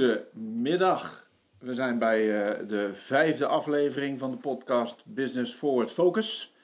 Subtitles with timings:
[0.00, 1.28] Goedemiddag.
[1.58, 6.54] We zijn bij eh, de vijfde aflevering van de podcast Business Forward Focus.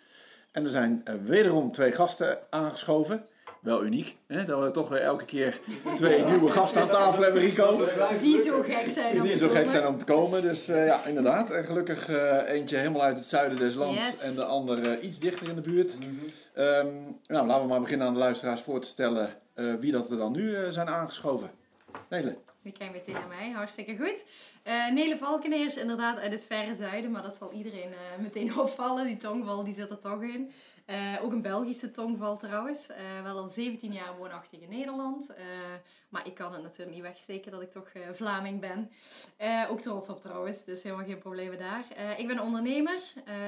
[0.53, 3.27] En er zijn uh, wederom twee gasten aangeschoven.
[3.61, 4.45] Wel uniek, hè?
[4.45, 5.59] dat we toch weer elke keer
[5.97, 7.89] twee nieuwe gasten aan tafel hebben, Rico.
[8.21, 9.71] Die zo gek zijn om Die te zo gek komen.
[9.71, 10.43] zijn om te komen.
[10.43, 11.51] Dus eh, ja, inderdaad.
[11.51, 14.21] En gelukkig eh, eentje helemaal uit het zuiden des lands Yes.
[14.21, 15.99] en de ander eh, iets dichter in de buurt.
[16.55, 16.87] Ehm,
[17.27, 20.17] nou, laten we maar beginnen aan de luisteraars voor te stellen eh, wie dat er
[20.17, 21.51] dan nu eh, zijn aangeschoven.
[22.09, 22.37] Nele.
[22.67, 24.25] Je kijkt meteen naar mij, hartstikke goed.
[24.63, 29.05] Eh, Nele Valkeneers, inderdaad uit het verre zuiden, maar dat zal iedereen eh, meteen opvallen.
[29.07, 30.53] Die tongval die zit er toch in.
[30.85, 32.87] Eh, ook een Belgische tongval trouwens.
[33.23, 35.35] Wel al 17 jaar woonachtig in Nederland.
[36.09, 38.91] Maar ik kan het natuurlijk niet wegsteken dat ik toch Vlaming ben.
[39.71, 41.85] Ook trots op trouwens, dus helemaal geen problemen daar.
[42.17, 42.99] Ik ben ondernemer,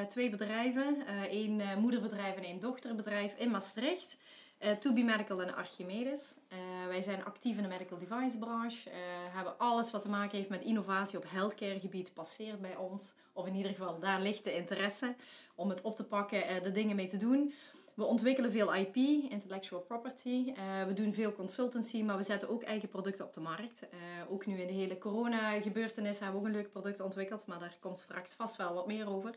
[0.08, 1.06] twee bedrijven.
[1.28, 4.16] één moederbedrijf en één dochterbedrijf in Maastricht.
[4.58, 6.34] Eh To Be Medical en Archimedes.
[6.48, 8.90] Eh, wij zijn actief in de medical device branche.
[8.90, 8.96] eh,
[9.34, 13.12] hebben alles wat te maken heeft met innovatie op healthcare gebied passeert bij ons.
[13.32, 15.14] Of in ieder geval, daar ligt de interesse
[15.54, 17.54] om het op te pakken, de dingen mee te doen.
[17.94, 18.96] We ontwikkelen veel IP,
[19.30, 20.52] intellectual property.
[20.86, 23.86] We doen veel consultancy, maar we zetten ook eigen producten op de markt.
[24.28, 27.76] Ook nu in de hele corona-gebeurtenis hebben we ook een leuk product ontwikkeld, maar daar
[27.80, 29.34] komt straks vast wel wat meer over.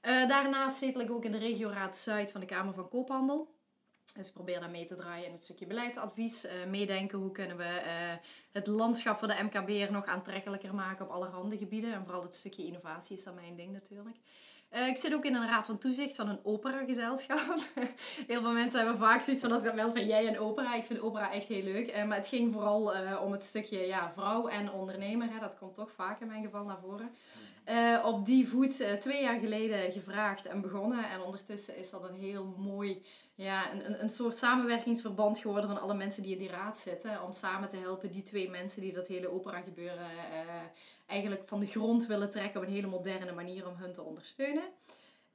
[0.00, 3.55] Daarnaast zetel ik ook in de regioraad Zuid van de Kamer van Koophandel.
[4.16, 6.44] Dus ik probeer daar mee te draaien in het stukje beleidsadvies.
[6.44, 8.14] eh, meedenken hoe kunnen we eh,
[8.52, 11.92] het landschap voor de MKB'er nog aantrekkelijker maken op allerhande gebieden.
[11.92, 14.16] En vooral het stukje innovatie is dan mijn ding natuurlijk.
[14.68, 17.58] Eh, ik zit ook in een raad van toezicht van een operagezelschap.
[18.26, 20.74] heel veel mensen hebben vaak zoiets van als ik dat meld van jij en opera.
[20.74, 21.88] Ik vind opera echt heel leuk.
[21.88, 25.28] Eh, maar het ging vooral eh, om het stukje ja, vrouw en ondernemer.
[25.30, 25.38] Hè.
[25.38, 27.10] Dat komt toch vaak in mijn geval naar voren.
[28.04, 31.10] Op die voet twee jaar geleden gevraagd en begonnen.
[31.10, 33.02] En ondertussen is dat een heel mooi,
[33.34, 37.22] ja, een, een, soort samenwerkingsverband geworden van alle mensen die in die raad zitten.
[37.22, 40.06] Om samen te helpen die twee mensen die dat hele opera gebeuren
[41.06, 44.64] eigenlijk van de grond willen trekken op een hele moderne manier om hun te ondersteunen.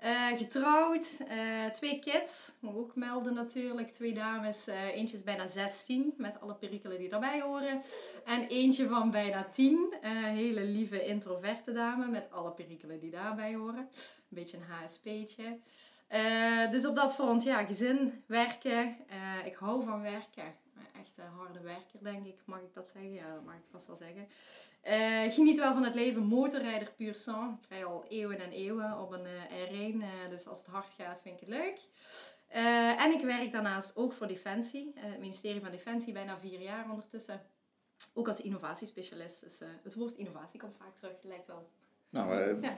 [0.02, 3.92] Eh, getrouwd, eh, twee kids, moet ook melden natuurlijk.
[3.92, 7.82] Twee dames, eh, eentje is bijna 16 met alle perikelen die daarbij horen.
[8.26, 13.56] En eentje van bijna 10, eh hele lieve introverte dame met alle perikelen die daarbij
[13.56, 13.78] horen.
[13.78, 13.90] Een
[14.30, 15.60] beetje een HSP'tje.
[16.72, 18.98] Dus op dat front, ja, gezin, werken.
[19.46, 20.56] Ik hou van werken.
[21.00, 22.40] Echt een harde werker, denk ik.
[22.46, 23.14] Mag ik dat zeggen?
[23.14, 24.28] Ja, dat mag ik vast wel zeggen.
[24.82, 26.24] Eh, geniet wel van het leven.
[26.24, 27.58] Motorrijder puur sang.
[27.62, 30.02] Ik rij al eeuwen en eeuwen op een eh, R1.
[30.02, 31.80] eh, dus als het hard gaat, vind ik het leuk.
[32.98, 34.92] En ik werk daarnaast ook voor Defensie.
[34.96, 37.42] het ministerie van Defensie, bijna vier jaar ondertussen.
[38.14, 39.42] Ook als innovatiespecialist.
[39.42, 41.14] Dus het woord innovatie komt vaak terug.
[41.22, 41.70] Lijkt wel.
[42.10, 42.78] Nou, Ja.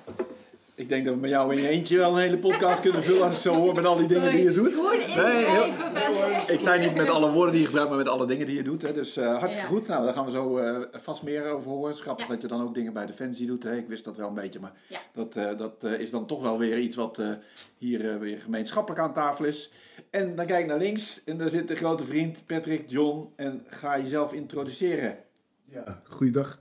[0.76, 3.24] Ik denk dat we met jou in je eentje wel een hele podcast kunnen vullen
[3.24, 4.82] als ik zo hoor met al die dingen die je doet.
[5.16, 8.46] Nee, heel- Ik zei niet met alle woorden die je gebruikt, maar met alle dingen
[8.46, 8.82] die je doet.
[8.82, 8.94] Hè.
[8.94, 9.74] Dus eh, hartstikke Ja.
[9.74, 9.88] goed.
[9.88, 11.96] Nou, daar gaan we zo eh, vast meer over horen.
[11.96, 12.32] Grappig Ja.
[12.32, 13.64] dat je dan ook dingen bij Defensie doet.
[13.64, 13.76] Hè.
[13.76, 15.00] Ik wist dat wel een beetje, maar Ja.
[15.14, 17.30] dat, eh, dat eh, is dan toch wel weer iets wat eh,
[17.78, 19.72] hier weer gemeenschappelijk aan tafel is.
[20.10, 23.30] En dan kijk ik naar links en daar zit de grote vriend Patrick John.
[23.36, 25.18] En ga jezelf introduceren.
[25.66, 26.60] Ja, goeiedag.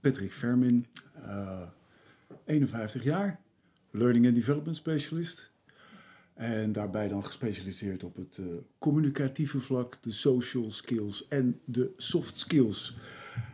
[0.00, 0.86] Patrick Vermin,
[1.26, 1.60] eh,
[2.44, 3.40] 51 jaar,
[3.90, 5.52] Learning and Development Specialist.
[6.34, 8.46] En daarbij dan gespecialiseerd op het eh,
[8.78, 12.96] communicatieve vlak, de social skills en de soft skills.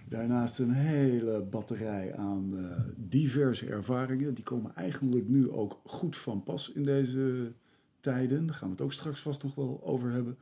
[0.09, 4.35] Daarnaast een hele batterij aan eh, diverse ervaringen.
[4.35, 7.53] Die komen eigenlijk nu ook goed van pas in deze
[8.01, 8.47] tijden.
[8.47, 10.39] Daar gaan we het ook straks vast nog wel over hebben.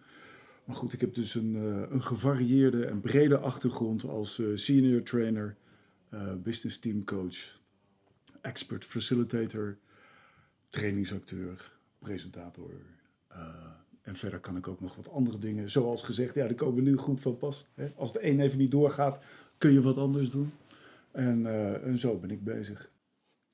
[0.64, 5.56] Maar goed, ik heb dus een, eh, een gevarieerde en brede achtergrond als senior trainer,
[6.42, 7.60] business team coach,
[8.48, 9.76] expert facilitator,
[10.70, 12.70] trainingsacteur, presentator.
[13.28, 13.38] eh,
[14.02, 15.70] en verder kan ik ook nog wat andere dingen.
[15.70, 17.66] Zoals gezegd, ja, die komen nu goed van pas.
[17.74, 17.92] Hè?
[17.96, 19.20] Als de een even niet doorgaat,
[19.58, 20.52] kun je wat anders doen.
[21.10, 22.90] En, eh, en zo ben ik bezig.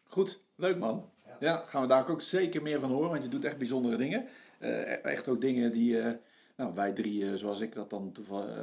[0.05, 1.11] Goed, leuk man.
[1.41, 4.27] Ja, gaan we daar ook zeker meer van horen, want je doet echt bijzondere dingen.
[4.59, 5.99] Eh, echt ook dingen die
[6.57, 8.15] nou, wij drie, zoals ik dat dan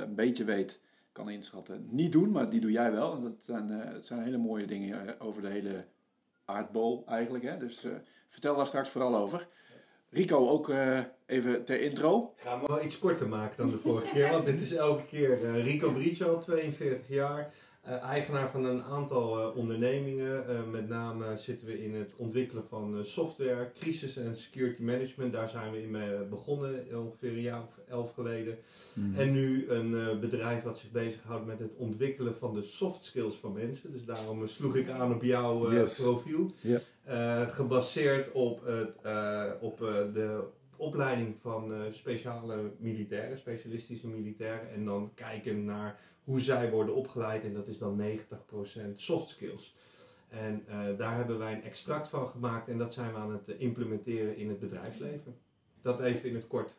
[0.04, 0.80] een beetje weet,
[1.12, 3.16] kan inschatten, niet doen, maar die doe jij wel.
[3.16, 5.86] En dat zijn, het zijn hele mooie dingen over de hele
[6.52, 7.44] aardbol eigenlijk.
[7.44, 7.58] Hè?
[7.58, 7.92] Dus eh,
[8.30, 9.48] vertel daar straks vooral over.
[10.10, 12.34] Rico, ook eh, even ter intro.
[12.36, 15.44] Gaan we wel iets korter maken dan de vorige keer, want dit is elke keer
[15.44, 17.54] eh, Rico Bricio, 42 jaar.
[17.82, 20.48] Eh, eigenaar van een aantal eh, ondernemingen.
[20.48, 25.34] Eh, met name zitten we in het ontwikkelen van software, crisis en security management.
[25.34, 28.58] Daar zijn we in mee begonnen, ongeveer een jaar of elf geleden.
[29.16, 33.54] En nu een bedrijf wat zich bezighoudt met het ontwikkelen van de soft skills van
[33.54, 33.92] mensen.
[33.92, 36.02] Dus daarom sloeg ik aan op jouw Yes.
[36.02, 36.52] profiel.
[37.48, 38.96] Gebaseerd op, het,
[39.62, 39.78] op
[40.14, 40.44] de
[40.76, 44.70] opleiding van speciale militairen, specialistische militairen.
[44.72, 47.44] En dan kijken naar hoe zij worden opgeleid.
[47.44, 49.76] En dat is dan 90% soft skills.
[50.30, 50.66] En
[50.98, 54.50] daar hebben wij een extract van gemaakt en dat zijn we aan het implementeren in
[54.50, 55.36] het bedrijfsleven.
[55.82, 56.74] Dat even in het kort.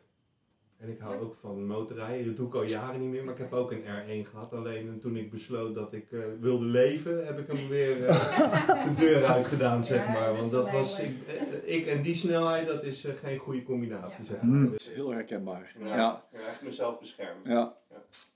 [0.83, 2.25] En ik hou ook van motorrijden.
[2.25, 3.23] Dat doe ik al jaren niet meer.
[3.23, 4.53] Maar ik heb ook een R1 gehad.
[4.53, 8.93] Alleen toen ik besloot dat ik uh, wilde leven, heb ik hem weer uh, de
[8.93, 10.35] deur uit gedaan, zeg maar.
[10.37, 14.41] Want dat was, ik, eh, ik, en die snelheid, dat is geen goede combinatie, zeg
[14.41, 14.69] maar.
[14.69, 15.75] Dat is heel herkenbaar.
[15.79, 16.25] Ja, ja.
[16.47, 17.51] echt mezelf beschermen.
[17.51, 17.77] Ja.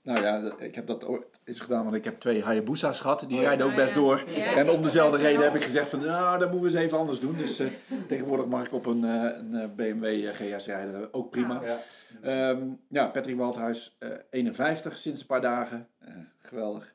[0.02, 3.24] Nou ja, ik heb dat ooit eens gedaan, want ik heb twee Hayabusa's gehad.
[3.28, 4.24] Die oh, rijden ook best door.
[4.56, 7.20] En om dezelfde reden heb ik gezegd van, nou, dat moeten we eens even anders
[7.20, 7.36] doen.
[7.36, 7.62] Dus
[8.08, 11.62] tegenwoordig mag ik op een, een BMW GS rijden, ook prima.
[12.24, 15.88] Um, ja, Patrick Waldhuis, uh, eh, 51 sinds een paar dagen.
[16.08, 16.92] Uh, geweldig.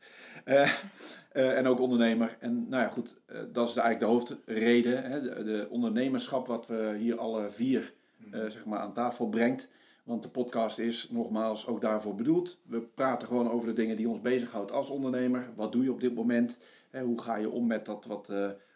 [1.31, 2.37] En ook ondernemer.
[2.39, 3.15] En nou ja, goed,
[3.51, 5.03] dat is eigenlijk de hoofdreden.
[5.03, 8.49] Hè, de, de, ondernemerschap wat we hier alle vier mm.
[8.49, 9.67] zeg maar aan tafel brengt.
[10.03, 12.61] Want de podcast is nogmaals ook daarvoor bedoeld.
[12.65, 15.49] We praten gewoon over de dingen die ons bezighoudt als ondernemer.
[15.55, 16.57] Wat doe je op dit moment?
[16.91, 18.31] Hoe ga je om met dat wat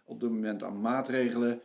[0.06, 1.62] op dit moment aan maatregelen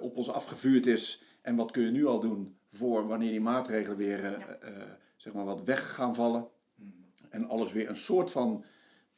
[0.00, 1.22] op ons afgevuurd is?
[1.42, 4.82] En wat kun je nu al doen voor wanneer die maatregelen weer uh,
[5.16, 6.48] zeg maar wat weg gaan vallen.
[6.74, 6.88] Mhm.
[7.30, 8.64] En alles weer een soort van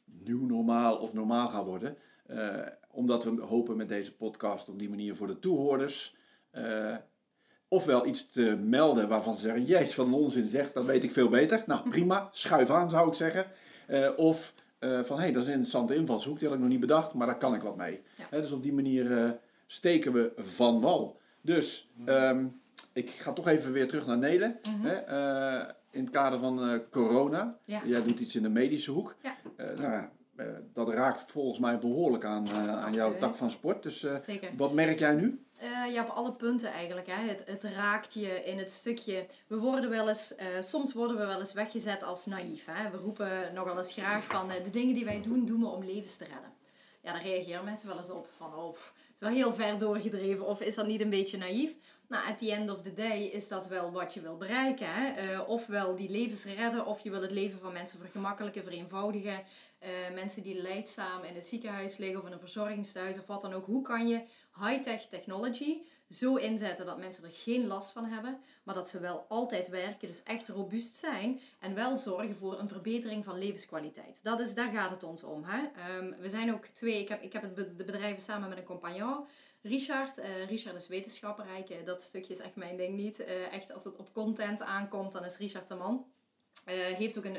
[0.04, 1.96] nieuw normaal of normaal gaan worden.
[2.90, 6.16] Omdat we hopen met deze podcast op die manier voor de toehoorders
[7.70, 11.28] ofwel iets te melden waarvan ze zeggen, jezus, van onzin zegt, dat weet ik veel
[11.28, 11.62] beter.
[11.66, 13.46] Nou, prima, schuif aan zou ik zeggen.
[14.16, 17.14] of van, hé, hey, dat is een interessante invalshoek, die had ik nog niet bedacht,
[17.14, 18.02] maar daar kan ik wat mee.
[18.30, 21.20] dus op die manier steken we van wal.
[21.40, 22.60] Dus, um,
[22.92, 24.58] ik ga toch even weer terug naar Nelen.
[24.62, 24.86] Mhm.
[24.86, 25.08] hè,
[25.62, 27.58] uh, in het kader van uh, corona.
[27.64, 27.82] Ja.
[27.84, 29.16] Jij doet iets in de medische hoek.
[29.22, 29.36] Ja.
[29.56, 30.04] Uh, nou,
[30.72, 33.82] dat raakt volgens mij behoorlijk aan, aan jouw tak van sport.
[33.82, 34.06] Dus
[34.56, 35.44] wat merk jij nu?
[35.92, 37.06] Ja, op alle punten eigenlijk.
[37.06, 37.28] Hè.
[37.28, 39.26] Het, het raakt je in het stukje.
[39.46, 42.64] We worden wel eens, soms worden we wel eens weggezet als naïef.
[42.66, 42.90] Hè.
[42.90, 46.16] We roepen nogal eens graag van de dingen die wij doen, doen we om levens
[46.16, 46.52] te redden.
[47.02, 50.46] Ja, daar reageren mensen wel eens op van, oh, het is wel heel ver doorgedreven
[50.46, 51.70] of is dat niet een beetje naïef?
[52.08, 54.86] Nou, at the end of the day is dat wel wat je wil bereiken.
[54.90, 55.32] Hè?
[55.32, 59.44] Uh, ofwel die levens redden, of je wil het leven van mensen vergemakkelijken, vereenvoudigen.
[59.82, 63.52] Uh, mensen die leidzaam in het ziekenhuis liggen of in een verzorgingshuis of wat dan
[63.52, 63.66] ook.
[63.66, 64.22] Hoe kan je
[64.54, 69.24] high-tech technology zo inzetten dat mensen er geen last van hebben, maar dat ze wel
[69.28, 74.18] altijd werken, dus echt robuust zijn en wel zorgen voor een verbetering van levenskwaliteit.
[74.22, 75.44] Dat is, daar gaat het ons om.
[75.44, 75.58] Hè?
[75.96, 79.26] Um, we zijn ook twee, ik heb, ik heb de bedrijven samen met een compagnon.
[79.62, 80.18] Richard.
[80.18, 81.46] Uh, Richard is wetenschapper.
[81.84, 83.20] dat stukje is echt mijn ding niet.
[83.20, 86.06] Uh, echt als het op content aankomt, dan is Richard de man.
[86.66, 87.36] Uh, heeft ook een,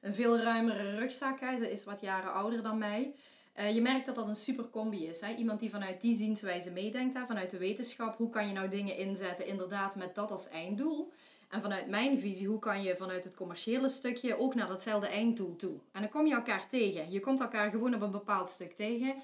[0.00, 1.40] een, veel ruimere rugzak.
[1.40, 3.14] Hij is wat jaren ouder dan mij.
[3.72, 5.20] je merkt dat dat een super combi is.
[5.20, 5.34] Hè?
[5.34, 7.26] Iemand die vanuit die zienswijze meedenkt, hè?
[7.26, 8.16] vanuit de wetenschap.
[8.16, 11.12] Hoe kan je nou dingen inzetten inderdaad met dat als einddoel?
[11.48, 15.56] En vanuit mijn visie, hoe kan je vanuit het commerciële stukje ook naar datzelfde einddoel
[15.56, 15.78] toe?
[15.92, 17.10] En dan kom je elkaar tegen.
[17.10, 19.14] Je komt elkaar gewoon op een bepaald stuk tegen.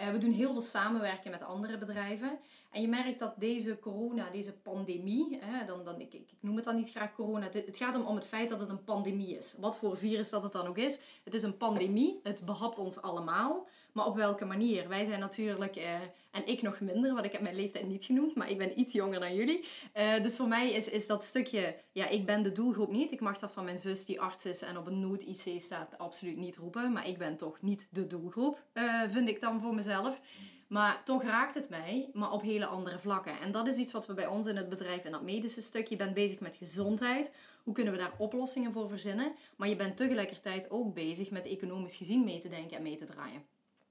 [0.00, 2.38] Eh, we doen heel veel samenwerken met andere bedrijven.
[2.70, 6.64] En je merkt dat deze corona, deze pandemie, hè, dan, dan, ik, ik, noem het
[6.64, 9.54] dan niet graag corona, het, gaat om, om het feit dat het een pandemie is.
[9.58, 11.00] Wat voor virus dat het dan ook is.
[11.24, 13.66] Het is een pandemie, het behapt ons allemaal.
[13.92, 14.88] Maar op welke manier?
[14.88, 15.94] Wij zijn natuurlijk, eh,
[16.30, 18.92] en ik nog minder, want ik heb mijn leeftijd niet genoemd, maar ik ben iets
[18.92, 19.64] jonger dan jullie.
[19.96, 23.12] Uh, dus voor mij is, is dat stukje, ja, ik ben de doelgroep niet.
[23.12, 26.36] Ik mag dat van mijn zus die arts is en op een nood-IC staat absoluut
[26.36, 26.92] niet roepen.
[26.92, 30.20] Maar ik ben toch niet de doelgroep, uh, vind ik dan voor mezelf.
[30.70, 33.40] Maar toch raakt het mij, maar op hele andere vlakken.
[33.40, 35.86] En dat is iets wat we bij ons in het bedrijf in dat medische stuk.
[35.86, 37.30] Je bent bezig met gezondheid.
[37.62, 39.32] Hoe kunnen we daar oplossingen voor verzinnen?
[39.56, 43.04] Maar je bent tegelijkertijd ook bezig met economisch gezien mee te denken en mee te
[43.04, 43.44] draaien.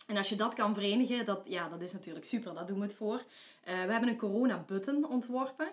[0.09, 2.83] En als je dat kan verenigen, dat, ja, dat is natuurlijk super, daar doen we
[2.83, 3.15] het voor.
[3.15, 3.23] Uh,
[3.63, 5.67] we hebben een corona-button ontworpen.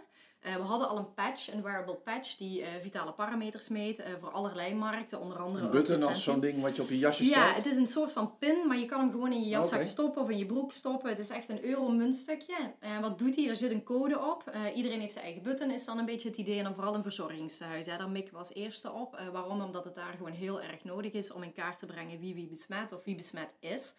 [0.47, 4.31] Uh, we hadden al een patch, een wearable patch, die uh, vitale parameters meet voor
[4.31, 5.65] allerlei markten, onder andere...
[5.65, 7.37] Een button als zo'n ding wat je op je jasje stelt?
[7.37, 9.83] Ja, het is een soort van pin, maar je kan hem gewoon in je jaszak
[9.83, 11.11] stoppen of in je broek stoppen.
[11.11, 12.57] Het is echt een euro-muntstukje.
[12.79, 13.49] En wat doet hij?
[13.49, 14.45] Er zit een code op.
[14.75, 16.59] iedereen heeft zijn eigen button, is dan een beetje het idee.
[16.59, 17.99] En dan vooral in verzorgingshuizen.
[17.99, 19.21] Daar mikken we als eerste op.
[19.33, 19.61] waarom?
[19.61, 22.47] Omdat het daar gewoon heel erg nodig is om in kaart te brengen wie wie
[22.47, 23.95] besmet of wie besmet is.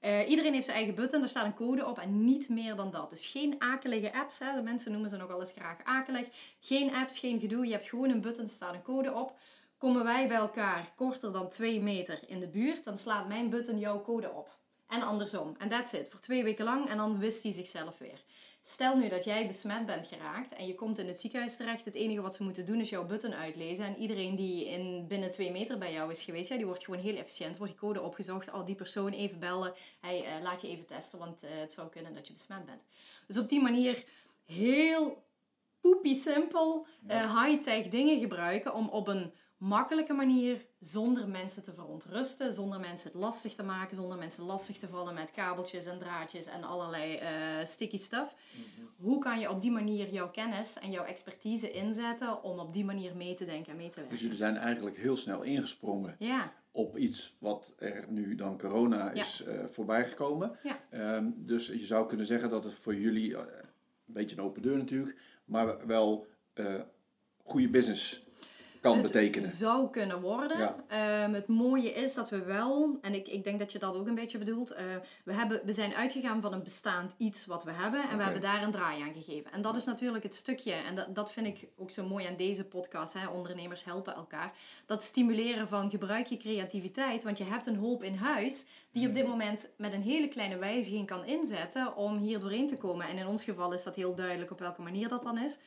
[0.00, 2.90] Uh, iedereen heeft zijn eigen button, er staat een code op en niet meer dan
[2.90, 3.10] dat.
[3.10, 4.54] Dus geen akelige apps, hè.
[4.54, 6.26] de mensen noemen ze nogal eens graag akelig.
[6.60, 9.38] Geen apps, geen gedoe, je hebt gewoon een button, er staat een code op.
[9.78, 13.78] Komen wij bij elkaar korter dan 2 meter in de buurt, dan slaat mijn button
[13.78, 14.56] jouw code op.
[14.88, 15.54] En andersom.
[15.58, 16.08] En that's it.
[16.08, 18.22] Voor twee weken lang en dan wist hij zichzelf weer.
[18.68, 21.84] Stel nu dat jij besmet bent geraakt en je komt in het ziekenhuis terecht.
[21.84, 23.84] Het enige wat ze moeten doen is jouw button uitlezen.
[23.84, 27.00] En iedereen die in binnen twee meter bij jou is geweest, ja, die wordt gewoon
[27.00, 27.56] heel efficiënt.
[27.56, 28.52] Wordt die code opgezocht.
[28.52, 29.72] Al die persoon even bellen.
[30.00, 32.84] Hij uh, laat je even testen, want uh, het zou kunnen dat je besmet bent.
[33.26, 34.04] Dus op die manier
[34.44, 35.22] heel
[35.80, 42.52] poepie simpel, eh, high-tech dingen gebruiken om op een makkelijke manier, zonder mensen te verontrusten,
[42.52, 46.46] zonder mensen het lastig te maken, zonder mensen lastig te vallen met kabeltjes en draadjes
[46.46, 47.30] en allerlei eh,
[47.64, 48.34] sticky stuff.
[48.96, 52.84] Hoe kan je op die manier jouw kennis en jouw expertise inzetten om op die
[52.84, 54.18] manier mee te denken en mee te Dus werken?
[54.18, 59.42] jullie zijn eigenlijk heel snel ingesprongen Ja, op iets wat er nu dan corona is
[59.42, 60.58] eh voorbijgekomen.
[60.62, 61.20] Ja.
[61.36, 63.40] Dus je zou kunnen zeggen dat het voor jullie, eh,
[64.06, 66.26] een beetje een open deur natuurlijk, maar wel
[67.42, 68.26] goede business
[68.80, 69.48] kan het betekenen.
[69.48, 70.58] zou kunnen worden.
[70.58, 70.76] Ja.
[70.88, 74.06] Ehm, het mooie is dat we wel, en ik, ik denk dat je dat ook
[74.06, 74.84] een beetje bedoelt, eh,
[75.24, 78.42] we, hebben, we zijn uitgegaan van een bestaand iets wat we hebben en we hebben
[78.42, 79.52] daar een draai aan gegeven.
[79.52, 82.36] En dat is natuurlijk het stukje, en dat, dat vind ik ook zo mooi aan
[82.36, 84.52] deze podcast, hè, ondernemers helpen elkaar,
[84.86, 89.08] dat stimuleren van gebruik je creativiteit, want je hebt een hoop in huis die je
[89.08, 93.08] op dit moment met een hele kleine wijziging kan inzetten om hier doorheen te komen.
[93.08, 95.58] En in ons geval is dat heel duidelijk op welke manier dat dan is.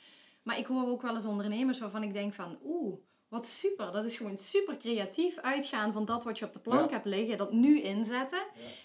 [0.43, 3.91] Maar ik hoor ook wel eens ondernemers waarvan ik denk van, oeh, wat super.
[3.91, 6.95] Dat is gewoon super creatief uitgaan van dat wat je op de plank Ja.
[6.95, 8.43] hebt liggen, dat nu inzetten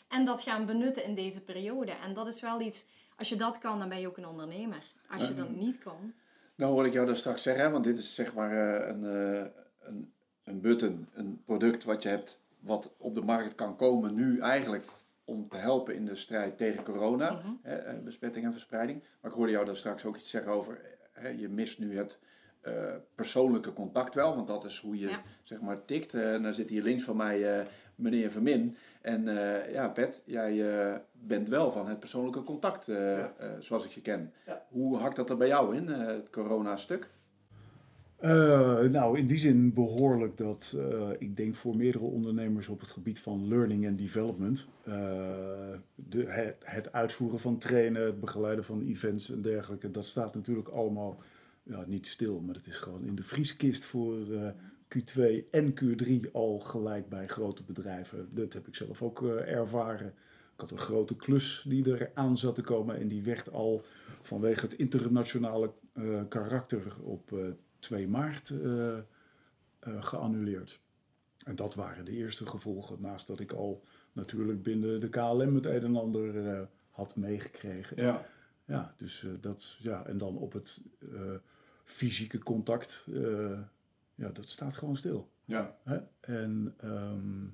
[0.08, 1.92] en dat gaan benutten in deze periode.
[1.92, 2.86] En dat is wel iets,
[3.16, 4.82] als je dat kan, dan ben je ook een ondernemer.
[5.10, 6.12] Als je dat niet kan,
[6.56, 9.46] Nou hoor ik jou daar straks zeggen, want dit is zeg maar eh, een, eh,
[9.80, 10.12] een,
[10.44, 14.86] een button, een product wat je hebt wat op de markt kan komen nu eigenlijk
[15.24, 17.46] om te helpen in de strijd tegen corona, Mhm.
[17.62, 19.02] hè, eh, besmetting en verspreiding.
[19.20, 20.80] Maar ik hoorde jou daar straks ook iets zeggen over,
[21.20, 22.18] hè, je mist nu het
[22.60, 22.72] eh,
[23.14, 25.22] persoonlijke contact wel, want dat is hoe je Ja.
[25.42, 26.14] zeg maar tikt.
[26.14, 28.76] Eh, en dan zit hier links van mij eh, meneer Vermin.
[29.00, 33.32] En eh, ja, Pet, jij eh, bent wel van het persoonlijke contact, eh, Ja.
[33.38, 34.32] eh, zoals ik je ken.
[34.46, 34.66] Ja.
[34.68, 37.10] Hoe hakt dat er bij jou in, eh, het corona-stuk?
[38.26, 42.90] Eh, nou, in die zin behoorlijk dat eh, ik denk voor meerdere ondernemers op het
[42.90, 44.94] gebied van learning en development, eh,
[45.94, 51.22] de, het, uitvoeren van trainen, het begeleiden van events en dergelijke, dat staat natuurlijk allemaal
[51.62, 54.48] ja, niet stil, maar het is gewoon in de vrieskist voor eh,
[54.96, 58.28] Q2 en Q3 al gelijk bij grote bedrijven.
[58.30, 60.14] Dat heb ik zelf ook ervaren.
[60.54, 63.82] Ik had een grote klus die er aan zat te komen en die werd al
[64.22, 65.72] vanwege het internationale
[66.28, 67.32] karakter op
[67.86, 69.02] 2 maart eh, eh,
[70.00, 70.80] geannuleerd.
[71.44, 75.64] En dat waren de eerste gevolgen, naast dat ik al natuurlijk binnen de KLM het
[75.64, 78.02] een en ander eh, had meegekregen.
[78.02, 78.26] Ja.
[78.64, 80.80] Ja, dus dat, ja, en dan op het
[81.84, 83.04] fysieke contact,
[84.14, 85.30] ja, dat staat gewoon stil.
[85.44, 85.76] Ja.
[85.82, 85.98] Hè?
[86.20, 87.44] En ehm,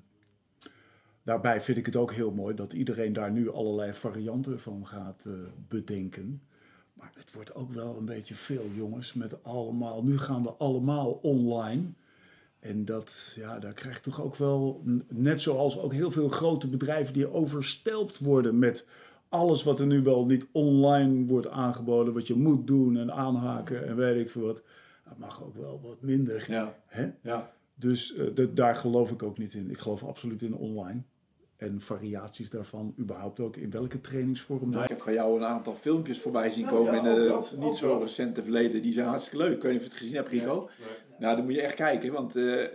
[1.23, 5.27] daarbij vind ik het ook heel mooi dat iedereen daar nu allerlei varianten van gaat
[5.67, 6.41] bedenken.
[7.03, 10.03] Maar het wordt ook wel een beetje veel, jongens, met allemaal.
[10.03, 11.83] Nu gaan we allemaal online.
[12.59, 16.67] En dat, ja, daar krijg je toch ook wel, net zoals ook heel veel grote
[16.67, 18.87] bedrijven die overstelpt worden met
[19.29, 23.87] alles wat er nu wel niet online wordt aangeboden, wat je moet doen en aanhaken
[23.87, 24.63] en weet ik veel wat.
[25.03, 26.45] Dat mag ook wel wat minder.
[26.51, 26.77] Ja.
[26.85, 27.11] Hè?
[27.21, 27.51] Ja.
[27.75, 29.69] Dus eh, daar geloof ik ook niet in.
[29.69, 31.03] Ik geloof absoluut in online.
[31.57, 34.69] En variaties daarvan, überhaupt ook in welke trainingsvorm.
[34.69, 37.27] Nou, ik heb van jou een aantal filmpjes voorbij zien Nou, komen ja, in het
[37.27, 38.01] dat, niet zo dat.
[38.03, 38.81] recente verleden.
[38.81, 39.55] Die zijn hartstikke leuk.
[39.55, 40.69] Ik weet niet of je het gezien hebt, Rico.
[41.19, 42.11] Nou, dan moet je echt kijken.
[42.13, 42.65] Want eh,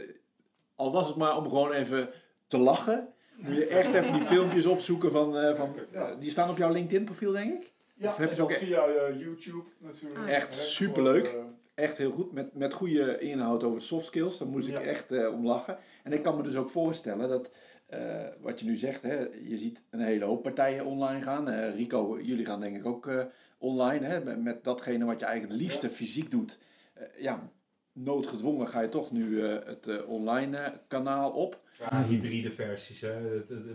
[0.75, 2.09] al was het maar om gewoon even
[2.47, 3.09] te lachen.
[3.37, 5.37] Moet je echt even die filmpjes opzoeken van...
[5.39, 6.15] eh, van Ja.
[6.15, 7.73] die staan op jouw LinkedIn profiel, denk ik.
[7.95, 10.21] Ja, Of heb je ze ook e- via eh, YouTube natuurlijk.
[10.21, 10.31] Ah.
[10.31, 11.27] Echt superleuk.
[11.27, 11.35] eh,
[11.75, 12.33] Echt heel goed.
[12.33, 14.39] Met, met goede inhoud over soft skills.
[14.39, 14.79] Daar moest Ja.
[14.79, 15.79] ik echt eh, om lachen.
[16.05, 17.51] En ik kan me dus ook voorstellen dat...
[17.89, 21.49] eh, wat je nu zegt, hè, je ziet een hele hoop partijen online gaan.
[21.49, 23.25] Eh, Rico, jullie gaan denk ik ook eh,
[23.59, 24.07] online.
[24.07, 26.59] Hè, met, met datgene wat je eigenlijk het liefste fysiek doet.
[26.95, 27.51] Eh, ja,
[27.93, 31.61] noodgedwongen ga je toch nu eh, het eh, online kanaal op.
[31.79, 33.01] Ja, hybride versies.
[33.01, 33.21] Hè.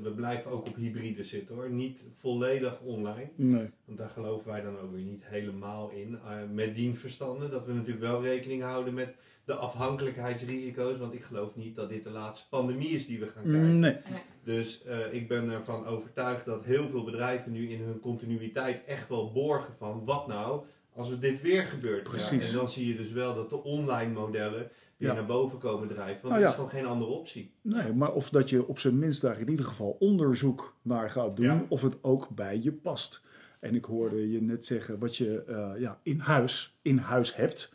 [0.02, 1.70] We blijven ook op hybride zitten hoor.
[1.70, 3.30] Niet volledig online.
[3.36, 3.70] nee.
[3.86, 6.16] Want daar geloven wij dan ook weer niet helemaal in.
[6.26, 10.98] Eh, met dien verstande dat we natuurlijk wel rekening houden met de afhankelijkheidsrisico's.
[10.98, 13.80] Want ik geloof niet dat dit de laatste pandemie is die we gaan krijgen.
[13.80, 13.96] Nee.
[14.44, 19.10] Dus eh, ik ben ervan overtuigd dat heel veel bedrijven nu in hun continuïteit echt
[19.10, 20.64] wel borgen van wat nou
[20.96, 22.04] als er dit weer gebeurt.
[22.04, 22.44] Precies.
[22.46, 25.14] Ja, en dan zie je dus wel dat de online modellen weer Ja.
[25.14, 26.22] naar boven komen drijven.
[26.22, 26.48] Want Nou er ja.
[26.48, 27.54] is gewoon geen andere optie.
[27.62, 31.36] Nee, maar of dat je op zijn minst daar in ieder geval onderzoek naar gaat
[31.36, 31.66] doen, Ja.
[31.70, 33.22] of het ook bij je past.
[33.60, 37.74] En ik hoorde je net zeggen wat je eh, ja, in, huis, in huis hebt.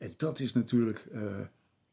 [0.00, 1.40] En dat is natuurlijk, eh,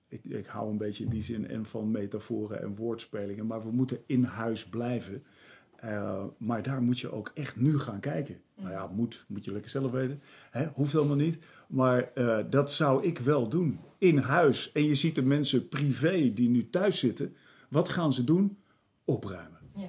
[0.07, 3.71] ik, ik hou een beetje in die zin en van metaforen en woordspelingen, maar we
[3.71, 5.23] moeten in huis blijven.
[5.75, 8.41] Eh, maar daar moet je ook echt nu gaan kijken.
[8.55, 10.21] Nou ja, moet, moet je lekker zelf weten.
[10.51, 10.67] Hè?
[10.73, 11.37] Hoeft allemaal niet.
[11.67, 13.79] Maar eh, dat zou ik wel doen.
[13.97, 14.71] In huis.
[14.71, 17.35] En je ziet de mensen privé die nu thuis zitten.
[17.69, 18.57] Wat gaan ze doen?
[19.05, 19.59] Opruimen.
[19.75, 19.87] Ja.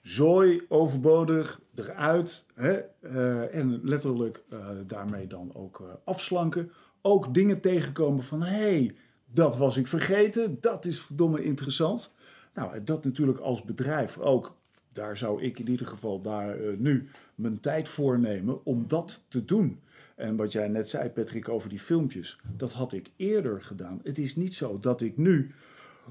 [0.00, 2.46] zooi, overbodig, eruit.
[2.54, 2.72] Hè?
[3.00, 6.72] eh, en letterlijk eh, daarmee dan ook eh, afslanken.
[7.02, 8.94] Ook dingen tegenkomen van, hé, hey,
[9.24, 10.58] dat was ik vergeten.
[10.60, 12.14] Dat is verdomme interessant.
[12.54, 14.56] Nou, dat natuurlijk als bedrijf ook.
[14.92, 19.44] Daar zou ik in ieder geval daar nu mijn tijd voor nemen om dat te
[19.44, 19.80] doen.
[20.16, 24.00] En wat jij net zei, Patrick, over die filmpjes, dat had ik eerder gedaan.
[24.02, 25.54] Het is niet zo dat ik nu.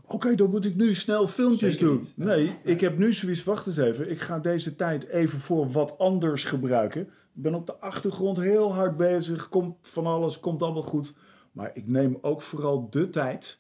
[0.06, 1.98] Oké, dan moet ik nu snel filmpjes Zeker doen.
[1.98, 2.18] niet.
[2.18, 3.44] Nee, ik heb nu zoiets.
[3.44, 4.10] Wacht eens even.
[4.12, 7.02] Ik ga deze tijd even voor wat anders gebruiken.
[7.02, 9.50] Ik ben op de achtergrond heel hard bezig.
[9.50, 11.14] Komt van alles, komt allemaal goed.
[11.52, 13.60] Maar ik neem ook vooral de tijd.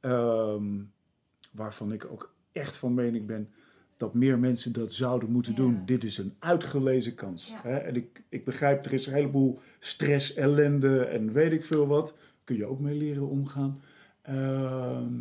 [0.00, 0.64] ehm,
[1.52, 3.48] waarvan ik ook echt van mening ben
[3.96, 5.58] dat meer mensen dat zouden moeten Ja.
[5.58, 5.82] doen.
[5.86, 7.48] Dit is een uitgelezen kans.
[7.48, 7.60] Ja.
[7.62, 7.76] Hè?
[7.76, 12.16] En ik, ik begrijp, er is een heleboel stress, ellende en weet ik veel wat.
[12.44, 13.80] Kun je ook mee leren omgaan.
[14.22, 15.12] Ehm,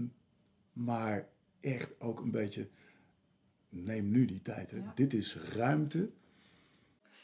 [0.75, 1.27] maar
[1.59, 2.69] echt ook een beetje,
[3.69, 4.71] neem nu die tijd.
[4.71, 4.77] Hè?
[4.77, 4.91] Ja.
[4.95, 6.09] Dit is ruimte.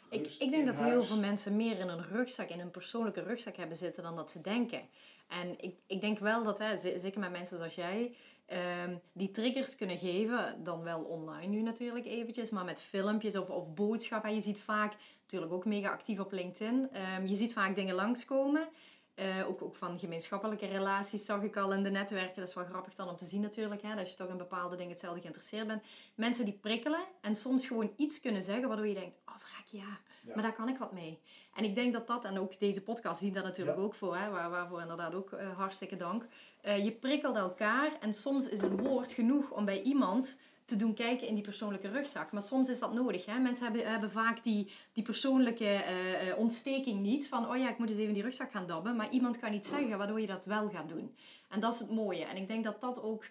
[0.09, 3.55] Ik, ik denk dat heel veel mensen meer in een rugzak, in hun persoonlijke rugzak
[3.55, 4.81] hebben zitten dan dat ze denken.
[5.27, 8.15] En ik, ik denk wel dat, hè, zeker met mensen zoals jij,
[8.45, 13.49] ehm, die triggers kunnen geven, dan wel online nu natuurlijk eventjes, maar met filmpjes of,
[13.49, 14.33] of boodschappen.
[14.33, 18.67] Je ziet vaak, natuurlijk ook mega actief op LinkedIn, ehm, je ziet vaak dingen langskomen.
[19.13, 22.39] Eh, ook, ook van gemeenschappelijke relaties zag ik al in de netwerken.
[22.39, 23.81] Dat is wel grappig dan om te zien natuurlijk.
[23.81, 25.83] Hè, dat je toch in bepaalde dingen hetzelfde geïnteresseerd bent.
[26.15, 29.17] Mensen die prikkelen en soms gewoon iets kunnen zeggen waardoor je denkt...
[29.25, 29.99] Oh, vrek, ja,
[30.33, 31.19] maar daar kan ik wat mee.
[31.53, 34.17] En ik denk dat dat, en ook deze podcast dient daar natuurlijk ook voor.
[34.17, 36.25] Hè, waar, waarvoor inderdaad ook eh, hartstikke dank.
[36.61, 40.93] Eh, je prikkelt elkaar en soms is een woord genoeg om bij iemand te doen
[40.93, 42.31] kijken in die persoonlijke rugzak.
[42.31, 43.25] Maar soms is dat nodig.
[43.25, 43.39] Hè?
[43.39, 47.27] Mensen hebben, hebben vaak die, die persoonlijke eh, eh, ontsteking niet.
[47.27, 48.95] Van, oh ja, ik moet eens even die rugzak gaan dabben.
[48.95, 51.15] Maar iemand kan iets zeggen waardoor je dat wel gaat doen.
[51.49, 52.25] En dat is het mooie.
[52.25, 53.25] En ik denk dat dat ook...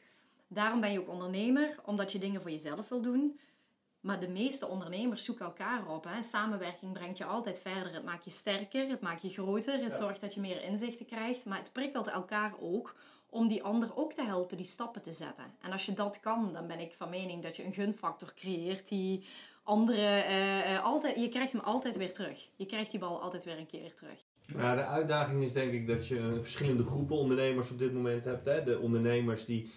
[0.49, 1.75] Daarom ben je ook ondernemer.
[1.85, 3.39] Omdat je dingen voor jezelf wil doen.
[4.01, 6.05] Maar de meeste ondernemers zoeken elkaar op.
[6.05, 6.23] Hè?
[6.23, 7.95] Samenwerking brengt je altijd verder.
[7.95, 9.83] Het maakt je sterker, het maakt je groter.
[9.85, 11.45] Het zorgt dat je meer inzichten krijgt.
[11.45, 12.95] Maar het prikkelt elkaar ook
[13.31, 15.45] om die ander ook te helpen die stappen te zetten.
[15.61, 18.89] En als je dat kan, dan ben ik van mening dat je een gunfactor creëert
[18.89, 19.25] die
[19.63, 21.21] anderen eh, eh, altijd...
[21.21, 22.49] Je krijgt hem altijd weer terug.
[22.57, 24.25] Je krijgt die bal altijd weer een keer terug.
[24.57, 28.45] Ja, de uitdaging is denk ik dat je verschillende groepen ondernemers op dit moment hebt.
[28.45, 28.63] Hè?
[28.63, 29.71] De ondernemers die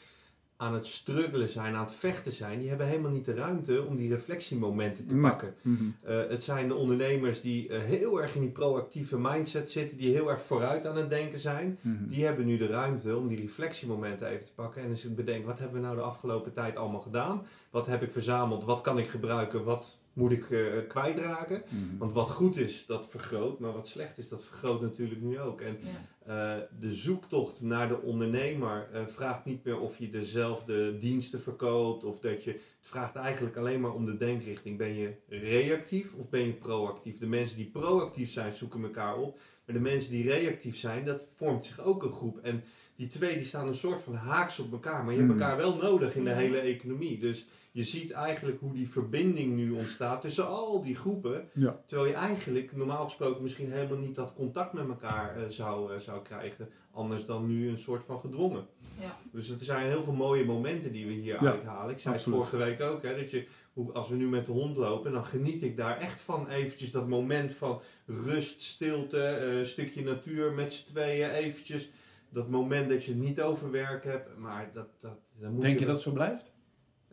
[0.64, 3.96] aan het struggelen zijn, aan het vechten zijn, die hebben helemaal niet de ruimte om
[3.96, 5.56] die reflectiemomenten te pakken.
[5.62, 5.84] Mhm.
[6.04, 10.14] Eh, het zijn de ondernemers die eh, heel erg in die proactieve mindset zitten, die
[10.14, 11.80] heel erg vooruit aan het denken zijn.
[11.82, 12.08] Mhm.
[12.08, 15.46] Die hebben nu de ruimte om die reflectiemomenten even te pakken en eens te bedenken,
[15.46, 17.46] wat hebben we nou de afgelopen tijd allemaal gedaan?
[17.70, 18.64] Wat heb ik verzameld?
[18.64, 19.64] Wat kan ik gebruiken?
[19.64, 21.64] Wat moet ik eh, kwijtraken?
[21.70, 21.98] Mhm.
[21.98, 25.62] Want wat goed is, dat vergroot, maar wat slecht is, dat vergroot natuurlijk nu ook.
[25.62, 26.56] En Ja.
[26.56, 32.04] eh, de zoektocht naar de ondernemer eh, vraagt niet meer of je dezelfde diensten verkoopt
[32.04, 32.52] of dat je.
[32.52, 34.78] Het vraagt eigenlijk alleen maar om de denkrichting.
[34.78, 37.18] Ben je reactief of ben je proactief?
[37.18, 41.28] De mensen die proactief zijn zoeken elkaar op, maar de mensen die reactief zijn, dat
[41.36, 42.38] vormt zich ook een groep.
[42.38, 42.64] En
[43.04, 45.42] die twee die staan een soort van haaks op elkaar, maar je hebt Hmm.
[45.42, 47.18] elkaar wel nodig in de hele economie.
[47.18, 51.50] Dus je ziet eigenlijk hoe die verbinding nu ontstaat tussen al die groepen.
[51.54, 51.82] Ja.
[51.86, 56.00] Terwijl je eigenlijk normaal gesproken misschien helemaal niet dat contact met elkaar eh, zou, eh,
[56.00, 56.70] zou krijgen.
[56.92, 58.66] Anders dan nu een soort van gedwongen.
[59.00, 59.18] Ja.
[59.32, 61.92] Dus er zijn heel veel mooie momenten die we hier Ja, uithalen.
[61.94, 62.40] Ik zei absoluut.
[62.40, 63.02] het vorige week ook.
[63.04, 65.98] Hè, dat je, hoe- als we nu met de hond lopen, dan geniet ik daar
[66.00, 66.48] echt van.
[66.50, 71.30] Eventjes dat moment van rust, stilte, eh, stukje natuur met z'n tweeën.
[71.30, 71.90] Eventjes
[72.34, 74.38] dat moment dat je het niet over werk hebt.
[74.38, 76.52] Maar dat, dat, dan moet Denk je je dat het zo blijft?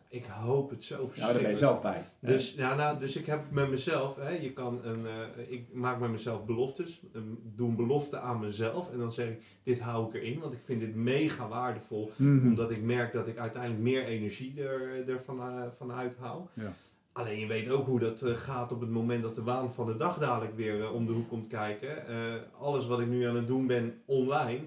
[0.09, 1.57] Ik hoop het zo Ja, daar ben je verschrikkelijk.
[1.57, 2.01] zelf bij.
[2.19, 5.99] Dus, ja, nou, dus ik heb met mezelf, hè, je kan een, eh, ik maak
[5.99, 10.07] met mezelf beloftes, een, doe een belofte aan mezelf en dan zeg ik, dit hou
[10.07, 12.47] ik erin, want ik vind dit mega waardevol, Mhm.
[12.47, 16.49] omdat ik merk dat ik uiteindelijk meer energie er, ervan eh, van uithaal.
[16.53, 16.73] Ja.
[17.13, 19.85] Alleen je weet ook hoe dat eh, gaat op het moment dat de waan van
[19.85, 22.07] de dag dadelijk weer om de hoek komt kijken.
[22.07, 22.15] Eh,
[22.59, 24.59] alles wat ik nu aan het doen ben online,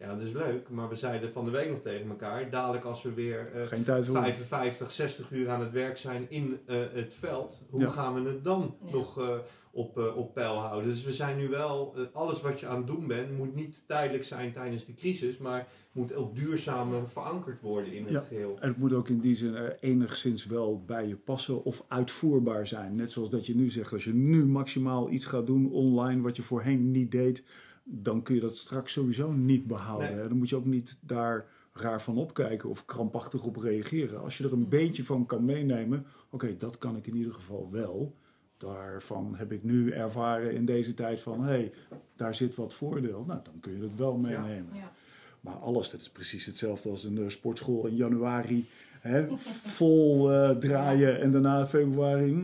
[0.00, 3.02] ja dat is leuk, maar we zeiden van de week nog tegen elkaar, dadelijk als
[3.02, 4.04] we weer eh, Geen voor.
[4.16, 7.62] 55, 60 uur aan het werk zijn in eh, het veld.
[7.70, 7.88] Hoe Ja.
[7.88, 8.90] gaan we het dan Ja.
[8.92, 9.38] nog eh,
[9.72, 10.90] op, eh, op peil houden?
[10.90, 13.82] Dus we zijn nu wel, eh, alles wat je aan het doen bent, moet niet
[13.86, 18.20] tijdelijk zijn tijdens de crisis, maar moet ook duurzaam verankerd worden in het Ja.
[18.20, 18.56] geheel.
[18.60, 22.94] En het moet ook in die zin enigszins wel bij je passen of uitvoerbaar zijn.
[22.94, 26.36] Net zoals dat je nu zegt, als je nu maximaal iets gaat doen online wat
[26.36, 27.46] je voorheen niet deed,
[27.92, 30.16] dan kun je dat straks sowieso niet behouden.
[30.16, 30.28] Nee.
[30.28, 34.20] Dan moet je ook niet daar raar van opkijken of krampachtig op reageren.
[34.20, 37.68] Als je er een beetje van kan meenemen, oké, dat kan ik in ieder geval
[37.70, 38.14] wel.
[38.56, 41.72] Daarvan heb ik nu ervaren in deze tijd van, hé, hey,
[42.16, 43.24] daar zit wat voordeel.
[43.26, 44.74] Nou, dan kun je dat wel meenemen.
[44.74, 44.92] Ja.
[45.40, 48.68] Maar alles, dat is precies hetzelfde als een eh, sportschool in januari.
[49.00, 49.26] Hè,
[49.64, 52.36] vol eh, draaien en daarna februari.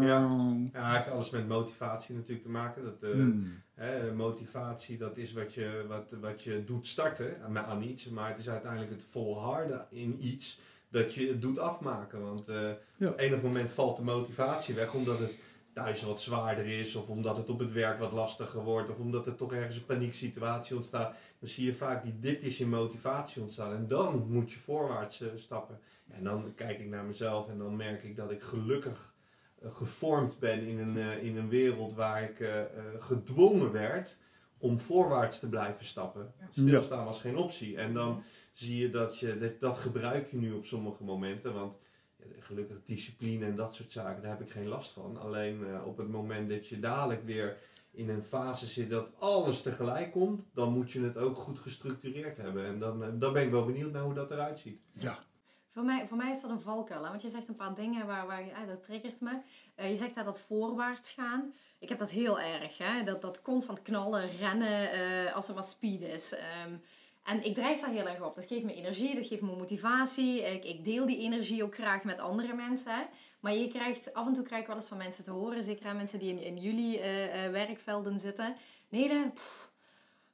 [0.00, 0.28] Ja.
[0.72, 2.82] Ja, hij heeft alles met motivatie natuurlijk te maken.
[2.84, 3.62] Dat, eh, Hmm.
[3.74, 8.08] hè, motivatie, dat is wat je, wat, wat je doet starten aan, aan iets.
[8.08, 10.58] Maar het is uiteindelijk het volharden in iets
[10.90, 12.20] dat je het doet afmaken.
[12.22, 12.42] Want
[12.96, 13.08] Ja.
[13.08, 15.32] op enig moment valt de motivatie weg omdat het
[15.74, 16.94] thuis wat zwaarder is.
[16.94, 18.90] Of omdat het op het werk wat lastiger wordt.
[18.90, 21.16] Of omdat er toch ergens een panieksituatie ontstaat.
[21.38, 23.74] Dan zie je vaak die dipjes in motivatie ontstaan.
[23.74, 25.80] En dan moet je voorwaarts eh, stappen.
[26.10, 29.14] En dan kijk ik naar mezelf en dan merk ik dat ik gelukkig
[29.62, 32.48] eh, gevormd ben in een, eh, in een wereld waar ik
[32.98, 34.16] gedwongen werd
[34.58, 36.32] om voorwaarts te blijven stappen.
[36.50, 37.76] Stilstaan was geen optie.
[37.76, 41.54] En dan zie je dat je, dat, dat gebruik je nu op sommige momenten.
[41.54, 41.76] Want
[42.38, 45.20] gelukkig discipline en dat soort zaken, daar heb ik geen last van.
[45.20, 47.56] Alleen eh, op het moment dat je dadelijk weer
[47.90, 52.36] in een fase zit dat alles tegelijk komt, dan moet je het ook goed gestructureerd
[52.36, 52.66] hebben.
[52.66, 54.80] En dan, eh, dan ben ik wel benieuwd naar hoe dat eruit ziet.
[54.92, 55.18] Ja.
[55.74, 57.02] Voor mij, voor mij is dat een valkuil.
[57.02, 59.40] hè, Want je zegt een paar dingen waar, waar eh, dat triggert me.
[59.74, 61.54] Eh, je zegt dat dat voorwaarts gaan.
[61.78, 62.78] Ik heb dat heel erg.
[62.78, 63.04] Hè?
[63.04, 66.34] Dat, dat constant knallen, rennen, eh, als het maar speed is.
[66.34, 66.76] Ehm,
[67.24, 68.34] en ik drijf daar heel erg op.
[68.34, 70.42] Dat geeft me energie, dat geeft me motivatie.
[70.42, 73.06] Ik, ik deel die energie ook graag met andere mensen.
[73.40, 75.86] Maar je krijgt, af en toe krijg ik wel eens van mensen te horen, zeker
[75.86, 78.56] aan mensen die in, in jullie eh, eh, werkvelden zitten.
[78.88, 79.72] Nee, pff,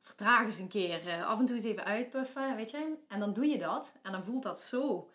[0.00, 1.09] vertraag eens een keer.
[1.09, 2.94] eh, af en toe eens even uitpuffen, weet je.
[3.09, 3.94] En dan doe je dat.
[4.03, 5.10] En dan voelt dat zo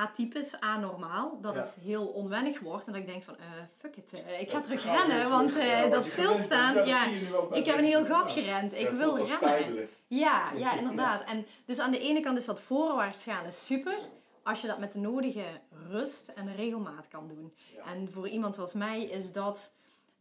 [0.00, 1.60] atypisch, anormaal, dat Ja.
[1.60, 2.86] het heel onwennig wordt.
[2.86, 3.44] En dat ik denk van, eh,
[3.78, 5.28] fuck it, eh, ik ga terug rennen.
[5.30, 7.06] Want eh, Ja, dat bent, stilstaan, ja,
[7.52, 8.74] ik heb een heel gat gerend.
[8.74, 9.36] Ik wil rennen.
[9.36, 9.88] spijbelen.
[10.06, 11.24] Ja, ja, inderdaad.
[11.24, 13.98] En dus aan de ene kant is dat voorwaarts gaan is super.
[14.42, 15.44] Als je dat met de nodige
[15.90, 17.54] rust en regelmaat kan doen.
[17.84, 19.72] En voor iemand zoals mij is dat...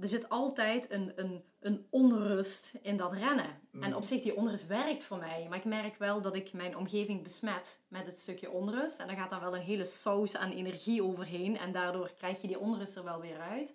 [0.01, 3.59] Er zit altijd een, een, een onrust in dat rennen.
[3.71, 3.83] Mm.
[3.83, 5.45] En op zich, die onrust werkt voor mij.
[5.49, 8.99] Maar ik merk wel dat ik mijn omgeving besmet met het stukje onrust.
[8.99, 11.57] En dan gaat dan wel een hele saus aan energie overheen.
[11.57, 13.73] En daardoor krijg je die onrust er wel weer uit.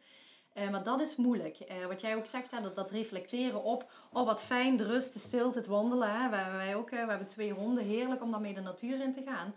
[0.52, 1.58] Eh, maar dat is moeilijk.
[1.58, 3.90] Eh, wat jij ook zegt, hè, dat, dat reflecteren op...
[4.12, 6.10] Oh, wat fijn, de rust, de stilte, het wandelen.
[6.10, 6.28] Hè.
[6.28, 7.84] We, wij ook, we hebben twee honden.
[7.84, 9.54] Heerlijk om daarmee de natuur in te gaan.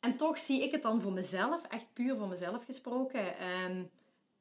[0.00, 3.38] En toch zie ik het dan voor mezelf, echt puur voor mezelf gesproken.
[3.38, 3.84] Ehm,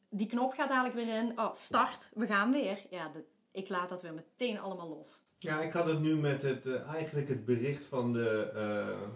[0.10, 1.40] die knop gaat dadelijk weer in.
[1.40, 2.80] Oh, start, we gaan weer.
[2.90, 5.22] Ja, de- ik laat dat weer meteen allemaal los.
[5.38, 8.52] Ja, ik had het nu met het, eh, eigenlijk het bericht van de.
[8.56, 9.08] eh,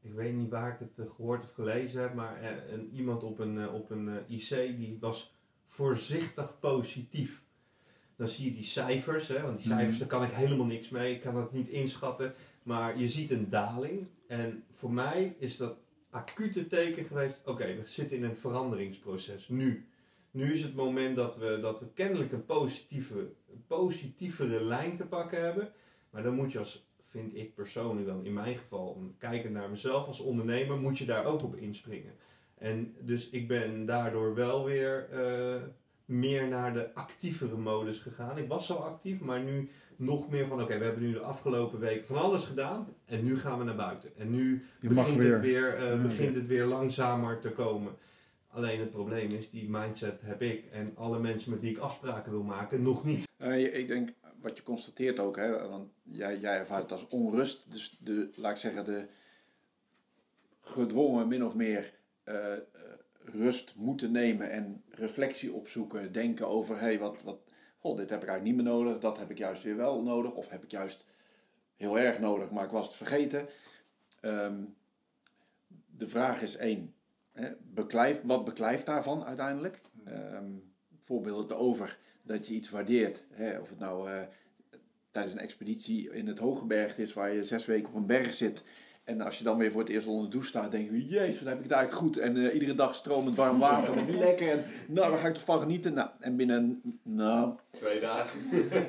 [0.00, 3.38] ik weet niet waar ik het eh, gehoord of gelezen heb, maar een, iemand op
[3.38, 5.34] een, op een IC die was
[5.64, 7.42] voorzichtig positief.
[8.16, 9.98] Dan zie je die cijfers, hè, want die cijfers, Mhm.
[9.98, 11.14] daar kan ik helemaal niks mee.
[11.14, 12.34] Ik kan het niet inschatten.
[12.62, 14.06] Maar je ziet een daling.
[14.26, 15.76] En voor mij is dat
[16.10, 17.40] acute teken geweest.
[17.44, 19.48] Oké, we zitten in een veranderingsproces.
[19.48, 19.88] Nu.
[20.30, 23.32] Nu is het moment dat we, dat we kennelijk een positieve,
[23.66, 25.72] positievere lijn te pakken hebben.
[26.10, 29.70] Maar dan moet je als, vind ik persoonlijk dan in mijn geval, om kijken naar
[29.70, 32.12] mezelf als ondernemer, moet je daar ook op inspringen.
[32.54, 35.62] En dus ik ben daardoor wel weer eh,
[36.04, 38.38] meer naar de actievere modus gegaan.
[38.38, 41.78] Ik was al actief, maar nu nog meer van oké, we hebben nu de afgelopen
[41.78, 44.16] weken van alles gedaan en nu gaan we naar buiten.
[44.16, 45.32] En nu Je begint, weer.
[45.32, 47.92] Het, weer, eh, begint het weer langzamer te komen.
[48.50, 52.32] Alleen het probleem is, die mindset heb ik en alle mensen met wie ik afspraken
[52.32, 53.26] wil maken nog niet.
[53.36, 57.72] Eh, ik denk, wat je constateert ook, hè, want jij, jij ervaart het als onrust.
[57.72, 59.08] Dus de, laat ik zeggen, de
[60.60, 62.60] gedwongen min of meer eh, eh,
[63.18, 66.12] rust moeten nemen en reflectie opzoeken.
[66.12, 67.38] Denken over, hé, hey, wat, wat,
[67.78, 68.98] god, dit heb ik eigenlijk niet meer nodig.
[68.98, 70.32] Dat heb ik juist weer wel nodig.
[70.32, 71.06] Of heb ik juist
[71.76, 73.48] heel erg nodig, maar ik was het vergeten.
[74.20, 74.64] Ehm,
[75.86, 76.94] de vraag is één,
[77.40, 79.80] hè, beklijf, wat beklijft daarvan uiteindelijk?
[80.04, 80.44] Ehm,
[81.00, 83.24] voorbeelden over dat je iets waardeert.
[83.30, 84.20] Hè, of het nou eh,
[85.10, 88.62] tijdens een expeditie in het Hogeberg is, waar je zes weken op een berg zit.
[89.04, 91.38] En als je dan weer voor het eerst onder de douche staat, denk je, jezus,
[91.40, 92.16] wat heb ik het eigenlijk goed.
[92.18, 94.48] En eh, iedere dag stromend warm water, en lekker.
[94.50, 95.92] En nou, daar ga ik toch van genieten.
[95.94, 98.40] Nou, en binnen, nou, Twee dagen.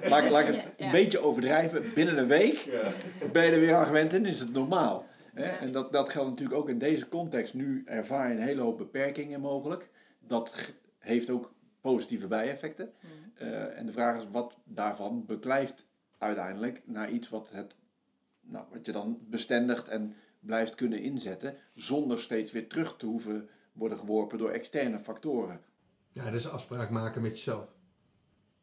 [0.09, 0.85] laat, ik- laat ik het Ja.
[0.85, 1.93] een beetje overdrijven.
[1.93, 2.91] Binnen een week Ja.
[3.31, 5.05] ben je er weer aan gewend en is het normaal.
[5.39, 5.51] Hè?
[5.51, 5.59] Ja.
[5.59, 7.53] En dat, dat geldt natuurlijk ook in deze context.
[7.53, 9.89] Nu ervaar je een hele hoop beperkingen mogelijk.
[10.19, 12.93] Dat heeft ook positieve bijeffecten.
[13.35, 15.85] Eh, en de vraag is wat daarvan beklijft
[16.17, 17.75] uiteindelijk naar iets wat, het,
[18.41, 21.55] nou, wat je dan bestendigt en blijft kunnen inzetten.
[21.75, 25.61] Zonder steeds weer terug te hoeven worden geworpen door externe factoren.
[26.11, 27.67] Ja, dat is afspraak maken met jezelf.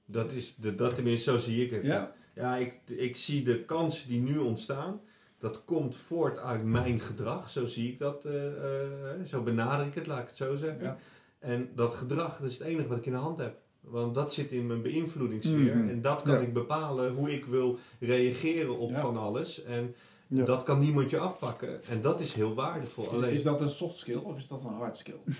[0.04, 1.82] Dat is, de, dat tenminste, zo zie ik het.
[1.82, 2.14] Ja.
[2.34, 5.00] Ja, ik, ik zie de kansen die nu ontstaan.
[5.46, 7.50] Dat komt voort uit mijn gedrag.
[7.50, 8.24] Zo zie ik dat.
[8.24, 10.82] eh, eh, zo benader ik het, laat ik het zo zeggen.
[10.84, 10.96] Ja.
[11.38, 13.56] En dat gedrag, dat is het enige wat ik in de hand heb.
[13.80, 15.76] Want dat zit in mijn beïnvloedingssfeer.
[15.76, 15.88] Mhm.
[15.88, 16.40] En dat kan Ja.
[16.40, 19.00] ik bepalen hoe ik wil reageren op Ja.
[19.00, 19.62] van alles.
[19.62, 19.94] En
[20.28, 20.44] Ja.
[20.44, 21.84] Dat kan niemand je afpakken.
[21.84, 23.04] En dat is heel waardevol.
[23.04, 25.18] Is, Alleen, is dat een soft skill of is dat een hard skill?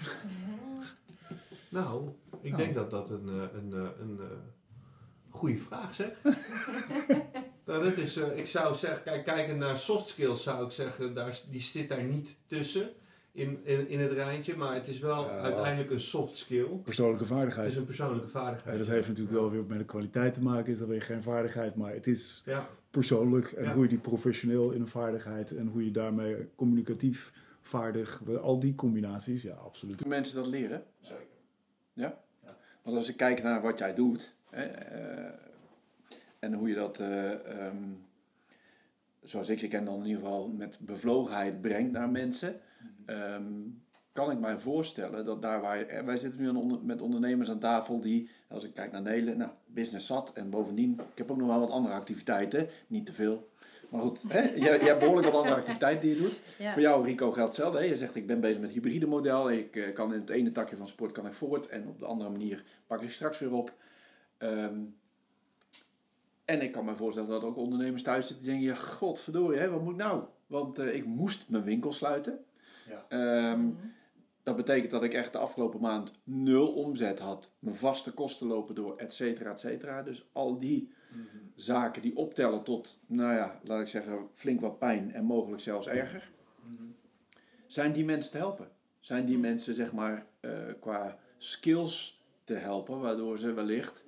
[1.69, 2.09] nou,
[2.41, 2.63] ik Nou.
[2.63, 4.27] denk dat dat een, eh, een, eh, een, eh,
[5.29, 6.11] goede vraag zeg.
[7.67, 11.15] nou, dat is, eh, ik zou zeggen, kijk, kijkend naar soft skills zou ik zeggen,
[11.15, 12.89] daar, die zit daar niet tussen
[13.33, 14.57] in, in, in het rijtje.
[14.57, 15.31] Maar het is wel Ja.
[15.39, 16.67] uiteindelijk een soft skill.
[16.85, 17.69] Persoonlijke Het vaardigheid.
[17.71, 18.79] is een persoonlijke Ja, vaardigheid.
[18.79, 21.75] dat heeft natuurlijk wel weer met de kwaliteit te maken, is dat weer geen vaardigheid,
[21.75, 23.73] maar het is Ja, persoonlijk en Ja.
[23.75, 28.75] hoe je die professioneel in een vaardigheid en hoe je daarmee communicatief vaardig, al die
[28.75, 29.97] combinaties, ja, absoluut.
[29.97, 30.85] Kunnen mensen dat leren?
[31.01, 31.25] Zeker.
[31.93, 32.19] Ja?
[32.45, 32.57] Ja.
[32.83, 35.33] Want als ik kijk naar wat jij doet hè, eh,
[36.39, 37.77] en hoe je dat, eh, ehm,
[39.23, 42.61] zoals ik je ken, dan in ieder geval met bevlogenheid brengt naar mensen,
[43.07, 43.45] ehm,
[44.13, 47.01] kan ik mij voorstellen dat daar waar je, eh, wij zitten nu aan onder- met
[47.03, 51.19] ondernemers aan tafel die, als ik kijk naar Nelen, nou, business zat en bovendien, ik
[51.19, 53.49] heb ook nog wel wat andere activiteiten, niet te veel.
[53.89, 56.41] Maar goed, hè, je, je hebt behoorlijk wat andere activiteiten die je doet.
[56.59, 56.73] Ja.
[56.73, 57.79] Voor jou, Rico, geldt hetzelfde.
[57.79, 57.85] Hè?
[57.85, 59.51] Je zegt, ik ben bezig met het hybride model.
[59.51, 61.69] Ik eh, kan in het ene takje van sport kan ik voort.
[61.69, 63.73] En op de andere manier pak ik straks weer op.
[64.39, 64.79] Ehm,
[66.47, 68.75] en ik kan me voorstellen dat ook ondernemers thuis zitten die denken...
[68.75, 70.25] Ja, godverdorie, hè, wat moet nou?
[70.47, 72.45] Want eh, ik moest mijn winkel sluiten.
[72.89, 73.05] Ja.
[73.09, 73.75] Ehm, Mhm.
[74.43, 77.51] dat betekent dat ik echt de afgelopen maand nul omzet had.
[77.59, 80.03] Mijn vaste kosten lopen door, et cetera, et cetera.
[80.03, 80.93] Dus al die
[81.55, 85.87] zaken die optellen tot, nou ja, laat ik zeggen, flink wat pijn en mogelijk zelfs
[85.87, 86.31] erger.
[87.67, 88.69] Zijn die mensen te helpen?
[89.01, 94.05] Zijn die mensen, zeg maar, eh, qua skills te helpen, waardoor ze wellicht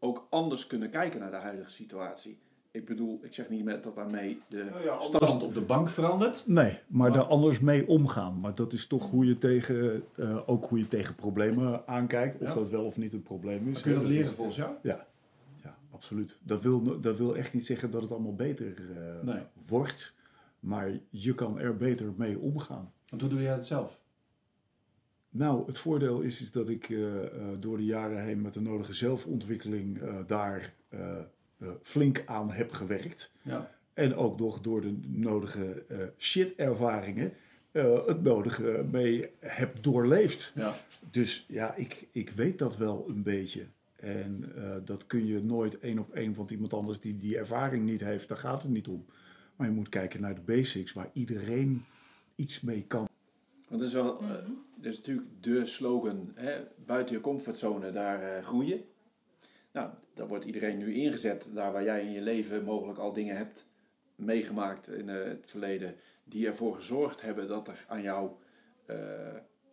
[0.00, 2.38] ook anders kunnen kijken naar de huidige situatie?
[2.70, 6.44] Ik bedoel, ik zeg niet met dat daarmee de stand op de bank verandert.
[6.46, 8.40] Nee, maar Maar- daar anders mee omgaan.
[8.40, 12.40] Maar dat is toch hoe je tegen, eh, ook hoe je tegen problemen aankijkt.
[12.40, 12.54] Of Ja.
[12.54, 13.80] dat wel of niet een probleem is.
[13.80, 14.70] Kun je dat Dat leren volgens jou?
[14.82, 15.06] Ja,
[15.90, 16.38] absoluut.
[16.42, 19.42] Dat wil, dat wil echt niet zeggen dat het allemaal beter eh, Nee.
[19.66, 20.14] wordt.
[20.60, 22.92] Maar je kan er beter mee omgaan.
[23.08, 24.00] Want hoe doe jij het zelf?
[25.38, 28.60] Nou, het voordeel is, is dat ik eh, eh, door de jaren heen met de
[28.60, 30.74] nodige zelfontwikkeling eh, daar
[31.82, 33.32] flink aan heb gewerkt.
[33.42, 33.70] Ja.
[33.94, 37.32] En ook nog door de nodige eh shit-ervaringen
[37.70, 40.52] eh, het nodige mee heb doorleefd.
[40.54, 40.76] ja.
[41.10, 43.66] Dus ja, ik, ik weet dat wel een beetje.
[43.96, 47.84] En eh, dat kun je nooit één op één, want iemand anders die die ervaring
[47.84, 49.04] niet heeft, daar gaat het niet om.
[49.56, 51.84] Maar je moet kijken naar de basics, waar iedereen
[52.34, 53.08] iets mee kan.
[53.68, 54.34] Want dat is wel, eh,
[54.80, 58.84] dat is natuurlijk de slogan, hè, buiten je comfortzone, daar eh, groeien.
[59.72, 63.36] Nou, daar wordt iedereen nu ingezet, daar waar jij in je leven mogelijk al dingen
[63.36, 63.66] hebt
[64.14, 68.38] meegemaakt in eh, het verleden, die ervoor gezorgd hebben dat er aan jouw
[68.86, 68.96] eh,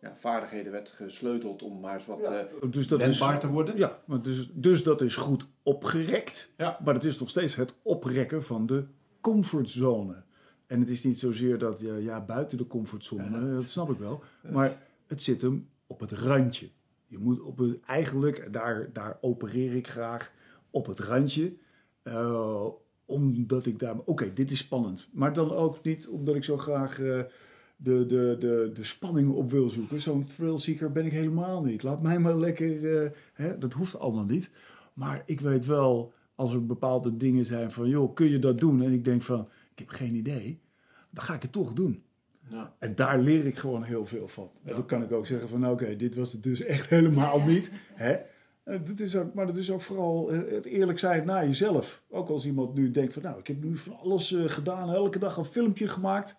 [0.00, 2.40] ja, vaardigheden werd gesleuteld om maar eens wat eh
[2.70, 3.76] Dus dat is, te worden.
[3.76, 6.52] ja, maar dus, dus dat is goed opgerekt.
[6.56, 6.80] Ja.
[6.84, 8.84] Maar het is nog steeds het oprekken van de
[9.20, 10.24] comfortzone.
[10.66, 14.22] En het is niet zozeer dat ja, ja buiten de comfortzone, dat snap ik wel.
[14.50, 16.70] Maar het zit hem op het randje.
[17.06, 20.32] Je moet op eigenlijk, daar, daar opereer ik graag,
[20.70, 21.56] op het randje.
[22.02, 22.66] eh,
[23.04, 25.08] omdat ik daar, oké, dit is spannend.
[25.12, 27.20] Maar dan ook niet omdat ik zo graag eh,
[27.76, 30.00] de, de, de, de spanning op wil zoeken.
[30.00, 31.82] Zo'n thrillseeker ben ik helemaal niet.
[31.82, 34.50] Laat mij maar lekker, eh, hè, dat hoeft allemaal niet.
[34.94, 38.82] Maar ik weet wel, als er bepaalde dingen zijn van, joh, kun je dat doen?
[38.82, 40.60] En ik denk van, ik heb geen idee.
[41.10, 42.02] Dan ga ik het toch doen.
[42.48, 42.74] Ja.
[42.78, 44.50] En daar leer ik gewoon heel veel van.
[44.64, 47.40] En dan kan ik ook zeggen van, nou, oké, dit was het dus echt helemaal
[47.40, 47.70] niet.
[47.94, 48.12] Hè?
[48.64, 52.02] Eh, Dat is ook, maar dat is ook vooral eh, het eerlijk zijn naar jezelf.
[52.10, 54.90] Ook als iemand nu denkt van, nou, ik heb nu van alles eh, gedaan.
[54.90, 56.36] Elke dag een filmpje gemaakt.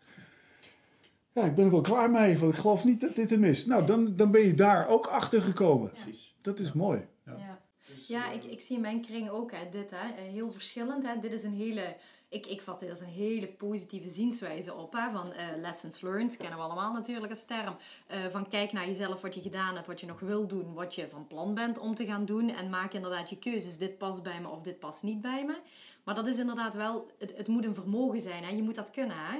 [1.34, 3.65] Ja, ik ben er wel klaar mee, want ik geloof niet dat dit hem is.
[3.65, 5.91] Nou, dan, dan ben je daar ook achter gekomen.
[5.91, 6.36] Precies.
[6.41, 7.00] Dat is mooi.
[7.26, 7.36] Ja.
[7.38, 7.60] Ja.
[7.93, 11.04] Dus, Ja, ik, ik zie in mijn kring ook hè, dit, hè, heel verschillend.
[11.04, 11.20] Hè.
[11.22, 11.96] Dit is een hele,
[12.30, 14.94] ik, ik vat dit als een hele positieve zienswijze op.
[14.94, 17.78] Hè, van eh, lessons learned, kennen we allemaal natuurlijk als term.
[18.08, 20.96] Eh, van kijk naar jezelf, wat je gedaan hebt, wat je nog wil doen, wat
[20.96, 22.50] je van plan bent om te gaan doen.
[22.50, 23.78] En maak inderdaad je keuzes.
[23.78, 25.58] Dit past bij me of dit past niet bij me.
[26.04, 28.44] Maar dat is inderdaad wel, het, het moet een vermogen zijn.
[28.44, 28.50] Hè.
[28.50, 29.18] Je moet dat kunnen.
[29.18, 29.38] Hè.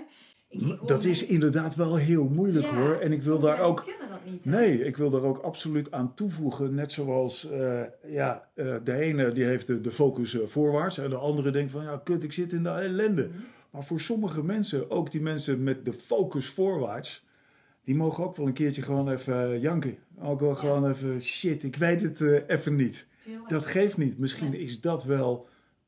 [0.50, 2.96] Ik- Dat is inderdaad wel heel moeilijk Ja, hoor.
[2.96, 4.46] En ik wil daar ook dat niet.
[4.46, 6.74] Nee, ik wil daar ook absoluut aan toevoegen.
[6.76, 11.10] Net zoals eh, ja, eh, de ene die heeft de, de focus eh, voorwaarts en
[11.10, 13.30] de andere denkt van ja, kut, ik zit in de ellende.
[13.72, 17.26] Maar voor sommige mensen, ook die mensen met de focus voorwaarts,
[17.84, 19.98] die mogen ook wel een keertje gewoon even janken.
[20.22, 23.08] Ook wel gewoon even shit, ik weet het even niet.
[23.24, 23.50] Tuurlijk.
[23.50, 24.18] Dat geeft niet.
[24.18, 25.48] Misschien is dat wel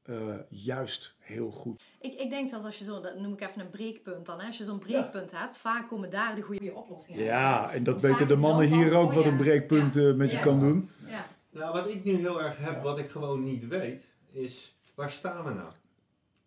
[0.10, 1.82] eh, juist heel goed.
[2.00, 4.40] Ik, ik denk zelfs als je zo, dat noem ik even een breekpunt dan.
[4.40, 4.48] Hè?
[4.48, 7.24] Als je zo'n breekpunt hebt, vaak komen daar de goede oplossingen.
[7.24, 9.30] Ja, en dat Of weten de mannen hier ook oh wat ja.
[9.30, 10.10] een breekpunt Ja.
[10.10, 10.90] eh, met je kan doen.
[11.08, 11.28] Ja.
[11.50, 15.44] Nou, wat ik nu heel erg heb, wat ik gewoon niet weet, is waar staan
[15.44, 15.70] we nou?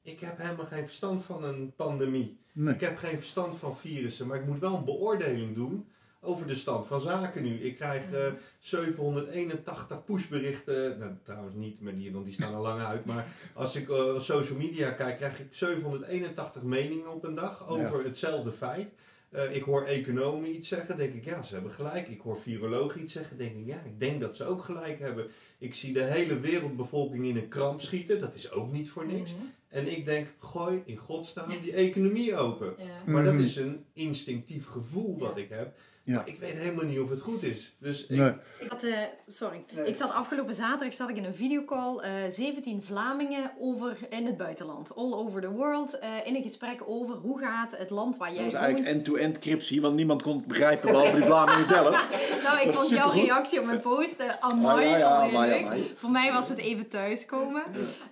[0.03, 2.38] ik heb helemaal geen verstand van een pandemie.
[2.53, 2.75] Nee.
[2.75, 5.87] Ik heb geen verstand van virussen, maar ik moet wel een beoordeling doen
[6.25, 7.61] over de stand van zaken nu.
[7.61, 8.27] Ik krijg eh
[8.59, 13.05] 781 pushberichten, nou trouwens niet, maar die, want die staan al lang uit.
[13.05, 18.05] Maar als ik eh, social media kijk, krijg ik 781 meningen op een dag over
[18.05, 18.93] hetzelfde feit.
[19.31, 22.09] Eh, ik hoor economen iets zeggen, denk ik, ja, ze hebben gelijk.
[22.09, 25.27] Ik hoor virologen iets zeggen, denk ik, ja, ik denk dat ze ook gelijk hebben.
[25.59, 29.35] Ik zie de hele wereldbevolking in een kramp schieten, dat is ook niet voor niks.
[29.35, 29.43] Mhm.
[29.69, 32.75] En ik denk, gooi in godsnaam die economie open.
[32.79, 32.85] Ja.
[33.07, 33.43] Maar dat Mhm.
[33.43, 35.77] is een instinctief gevoel wat ik heb.
[36.05, 36.15] Ja.
[36.15, 37.73] Maar ik weet helemaal niet of het goed is.
[37.79, 38.33] Dus ik, Nee.
[38.59, 39.65] Ik had, eh, sorry.
[39.73, 39.87] Nee.
[39.87, 41.97] Ik zat afgelopen zaterdag zat ik in een videocall.
[41.99, 44.95] eh 17 Vlamingen over in het buitenland.
[44.97, 45.99] All over the world.
[45.99, 48.65] eh, in een gesprek over hoe gaat het land waar Dat jij was woont.
[48.65, 52.09] eigenlijk end-to-end cryptie, want niemand kon het begrijpen behalve die Vlamingen zelf.
[52.43, 54.21] Nou, ik Dat vond jouw reactie op mijn post.
[54.21, 55.93] eh amai, ja, ja, amai.
[55.97, 57.62] Voor mij was het even thuiskomen.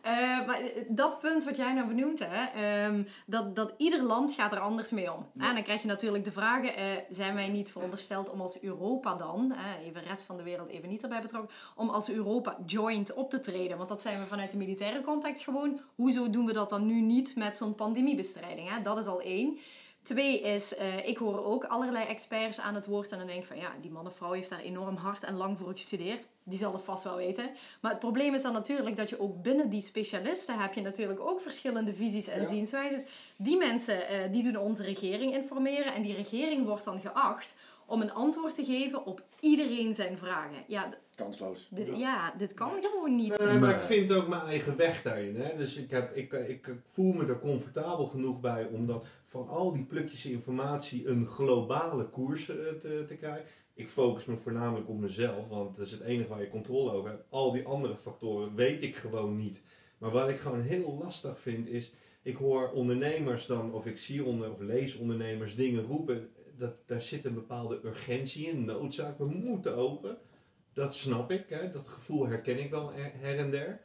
[0.02, 0.12] Eh,
[0.46, 2.44] maar eh, dat punt wat jij nou benoemt, hè,
[2.84, 5.26] ehm, dat, dat ieder land gaat er anders mee om.
[5.38, 9.14] En dan krijg je natuurlijk de vragen, eh, zijn wij niet verondersteld om als Europa
[9.14, 13.12] dan, even de rest van de wereld even niet erbij betrokken, om als Europa joint
[13.14, 13.76] op te treden?
[13.76, 15.80] Want dat zijn we vanuit de militaire context gewoon.
[15.94, 18.68] Hoezo doen we dat dan nu niet met zo'n pandemiebestrijding?
[18.68, 18.82] Hè?
[18.82, 19.58] Dat is al één.
[20.02, 23.46] Twee is, eh, ik hoor ook allerlei experts aan het woord en dan denk ik
[23.46, 26.26] van ja, die man of vrouw heeft daar enorm hard en lang voor gestudeerd.
[26.44, 27.50] Die zal het vast wel weten.
[27.80, 31.20] Maar het probleem is dan natuurlijk dat je ook binnen die specialisten heb je natuurlijk
[31.20, 32.46] ook verschillende visies en Ja.
[32.46, 33.06] zienswijzes.
[33.36, 37.54] Die mensen eh, die doen onze regering informeren en die regering wordt dan geacht
[37.90, 40.64] om een antwoord te geven op iedereen zijn vragen.
[40.66, 41.68] Ja, Kansloos.
[41.70, 43.38] dit, ja, dit kan gewoon niet.
[43.60, 45.36] Maar ik vind ook mijn eigen weg daarin.
[45.36, 45.56] Hè?
[45.56, 49.48] Dus ik, heb, ik, ik, ik voel me er comfortabel genoeg bij om dan van
[49.48, 53.44] al die plukjes informatie een globale koers eh, te, te krijgen.
[53.74, 57.10] Ik focus me voornamelijk op mezelf, want dat is het enige waar je controle over
[57.10, 57.24] hebt.
[57.28, 59.62] Al die andere factoren weet ik gewoon niet.
[59.98, 64.24] Maar wat ik gewoon heel lastig vind is, ik hoor ondernemers dan, of ik zie
[64.24, 66.30] onder, of lees ondernemers dingen roepen.
[66.60, 69.18] Dat, daar zit een bepaalde urgentie in, noodzaak.
[69.18, 70.18] We moeten open.
[70.72, 71.70] Dat snap ik, hè?
[71.70, 73.80] dat gevoel herken ik wel her en der.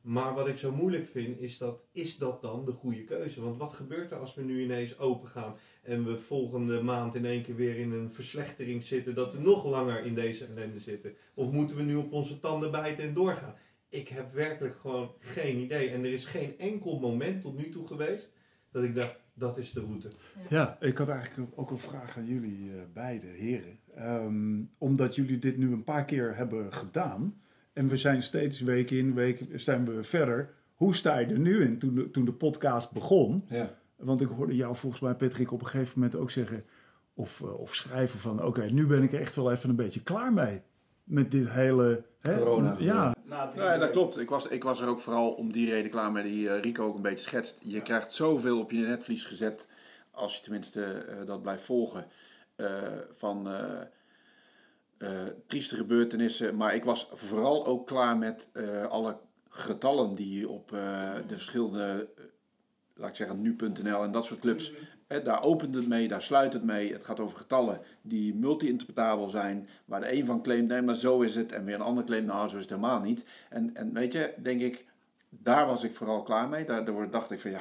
[0.00, 3.42] Maar wat ik zo moeilijk vind, is dat, is dat dan de goede keuze?
[3.42, 7.24] Want wat gebeurt er als we nu ineens open gaan en we volgende maand in
[7.24, 11.14] één keer weer in een verslechtering zitten, dat we nog langer in deze ellende zitten?
[11.34, 13.54] Of moeten we nu op onze tanden bijten en doorgaan?
[13.88, 15.90] Ik heb werkelijk gewoon geen idee.
[15.90, 18.32] En er is geen enkel moment tot nu toe geweest
[18.70, 20.08] dat ik dacht, dat is de route.
[20.48, 23.78] Ja, ik had eigenlijk ook een vraag aan jullie eh, beide heren.
[23.94, 27.40] Ehm, omdat jullie dit nu een paar keer hebben gedaan.
[27.72, 30.54] En we zijn steeds week in, week zijn we verder.
[30.74, 33.44] Hoe sta je er nu in toen de, toen de podcast begon?
[33.48, 33.74] Ja.
[33.96, 36.64] Want ik hoorde jou volgens mij, Patrick, op een gegeven moment ook zeggen...
[37.14, 40.02] Of, eh, of schrijven van, oké, nu ben ik er echt wel even een beetje
[40.02, 40.62] klaar mee.
[41.04, 42.04] Met dit hele...
[42.20, 42.76] Hè, Corona.
[42.78, 44.18] Ja, Ja, dat klopt.
[44.18, 46.86] Ik was, ik was er ook vooral om die reden klaar mee die eh, Rico
[46.86, 47.58] ook een beetje schetst.
[47.62, 49.66] Je krijgt zoveel op je netvlies gezet,
[50.10, 52.06] als je tenminste eh, dat blijft volgen,
[52.56, 52.68] eh,
[53.16, 53.48] van
[55.46, 56.56] trieste gebeurtenissen.
[56.56, 58.48] Maar ik was vooral ook klaar met
[58.88, 59.16] alle
[59.48, 60.68] getallen die op
[61.26, 62.08] de verschillende,
[62.94, 64.72] laat ik zeggen, nu.nl en dat soort clubs
[65.06, 66.92] Daar opent het mee, daar sluit het mee.
[66.92, 69.68] Het gaat over getallen die multi-interpretabel zijn.
[69.84, 71.52] Waar de een van claimt, nee, maar zo is het.
[71.52, 73.24] En weer een ander claimt, nou, zo is het helemaal niet.
[73.48, 74.84] En, en weet je, denk ik,
[75.28, 76.64] daar was ik vooral klaar mee.
[76.64, 77.60] Daardoor dacht ik van, ja,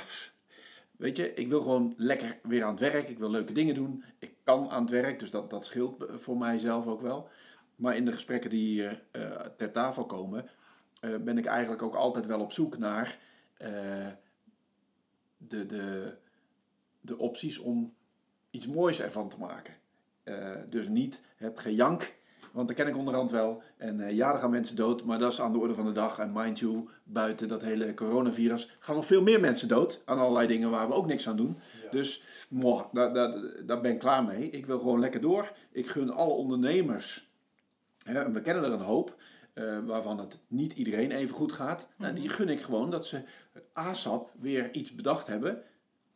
[0.98, 3.10] weet je, ik wil gewoon lekker weer aan het werk.
[3.10, 4.04] Ik wil leuke dingen doen.
[4.20, 7.30] Ik kan aan het werk, dus dat, dat scheelt voor mijzelf ook wel.
[7.76, 10.50] Maar in de gesprekken die hier eh, ter tafel komen,
[11.00, 13.18] eh, ben ik eigenlijk ook altijd wel op zoek naar
[13.58, 14.08] eh,
[15.38, 15.66] de...
[15.66, 16.24] de
[17.06, 17.94] de opties om
[18.50, 19.74] iets moois ervan te maken.
[20.24, 22.16] Eh, dus niet het gejank,
[22.52, 23.62] want dat ken ik onderhand wel.
[23.78, 25.92] En eh, ja, er gaan mensen dood, maar dat is aan de orde van de
[25.92, 26.20] dag.
[26.20, 30.02] En mind you, buiten dat hele coronavirus gaan nog veel meer mensen dood.
[30.06, 31.58] Aan allerlei dingen waar we ook niks aan doen.
[31.92, 34.50] Dus moh, daar, daar, daar ben ik klaar mee.
[34.50, 35.52] Ik wil gewoon lekker door.
[35.72, 37.30] Ik gun alle ondernemers,
[38.04, 39.16] hè, en we kennen er een hoop,
[39.54, 41.88] eh, waarvan het niet iedereen even goed gaat.
[41.98, 43.22] Nou, die gun ik gewoon dat ze
[43.74, 45.64] ASAP weer iets bedacht hebben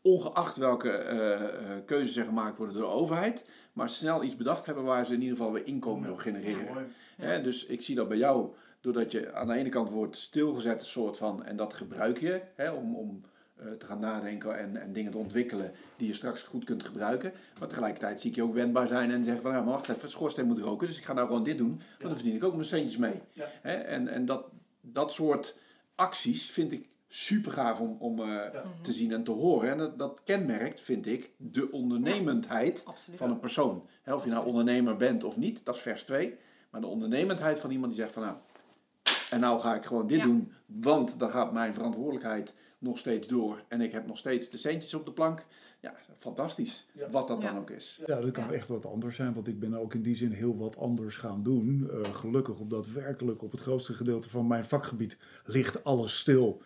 [0.02, 4.66] ongeacht welke eh, eh, keuzes er gemaakt worden door de overheid, maar snel iets bedacht
[4.66, 6.92] hebben waar ze in ieder geval weer inkomen wil genereren.
[7.18, 10.80] Hè, dus ik zie dat bij jou, doordat je aan de ene kant wordt stilgezet,
[10.80, 13.22] een soort van, en dat gebruik je hè, om, om
[13.56, 17.34] eh, te gaan nadenken en, en dingen te ontwikkelen die je straks goed kunt gebruiken.
[17.60, 20.10] Maar tegelijkertijd zie ik je ook wendbaar zijn en zeggen van, ja, maar wacht even,
[20.10, 22.54] schoorsteen moet roken, dus ik ga nou gewoon dit doen, want dan verdien ik ook
[22.54, 23.22] mijn centjes mee.
[23.34, 23.48] Ja.
[23.62, 24.46] Hè, en en dat,
[24.82, 25.58] dat soort
[25.96, 29.70] acties vind ik super gaaf om, om eh, te zien en te horen.
[29.70, 32.84] En dat, dat kenmerkt, vind ik, de ondernemendheid
[33.14, 33.88] van een persoon.
[34.02, 36.38] Hè, of je nou ondernemer bent of niet, dat is vers 2.
[36.70, 38.36] Maar de ondernemendheid van iemand die zegt van nou,
[39.30, 40.24] En nou ga ik gewoon dit Ja.
[40.24, 43.64] doen, want dan gaat mijn verantwoordelijkheid nog steeds door.
[43.68, 45.46] En ik heb nog steeds de centjes op de plank.
[45.82, 46.88] Ja, fantastisch.
[46.94, 47.10] Ja.
[47.10, 48.02] Wat dat dan ook is.
[48.06, 48.52] Ja, dat kan Ja.
[48.52, 51.44] echt wat anders zijn, want ik ben ook in die zin heel wat anders gaan
[51.44, 51.90] doen.
[51.92, 56.62] Eh, gelukkig, omdat werkelijk op het grootste gedeelte van mijn vakgebied ligt alles stil.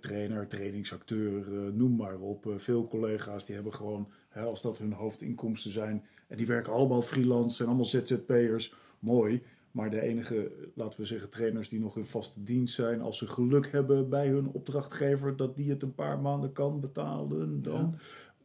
[0.00, 2.46] Trainer, trainingsacteur, eh, noem maar op.
[2.46, 6.72] Eh, veel collega's die hebben gewoon, hè, als dat hun hoofdinkomsten zijn, en die werken
[6.72, 9.42] allemaal freelance, zijn allemaal ZZP'ers, mooi.
[9.70, 13.26] Maar de enige, laten we zeggen, trainers die nog in vaste dienst zijn, als ze
[13.26, 17.94] geluk hebben bij hun opdrachtgever dat die het een paar maanden kan betalen, dan.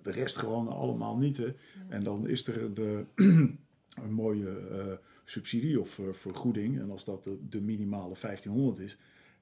[0.01, 1.37] De rest gewoon allemaal niet.
[1.37, 1.53] Hè.
[1.87, 6.79] En dan is er de, een mooie eh, subsidie of vergoeding.
[6.79, 8.97] En als dat de, de minimale 1500 is,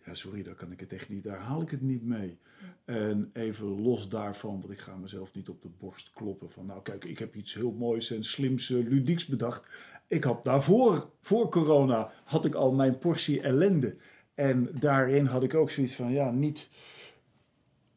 [0.06, 2.38] ja, sorry, daar kan ik het echt niet, daar haal ik het niet mee.
[2.86, 6.82] En even los daarvan, want ik ga mezelf niet op de borst kloppen van, nou
[6.82, 9.68] kijk, ik heb iets heel moois en slims, eh, ludieks bedacht.
[10.08, 13.96] Ik had daarvoor, voor corona, had ik al mijn portie ellende.
[14.34, 16.70] En daarin had ik ook zoiets van, ja, niet,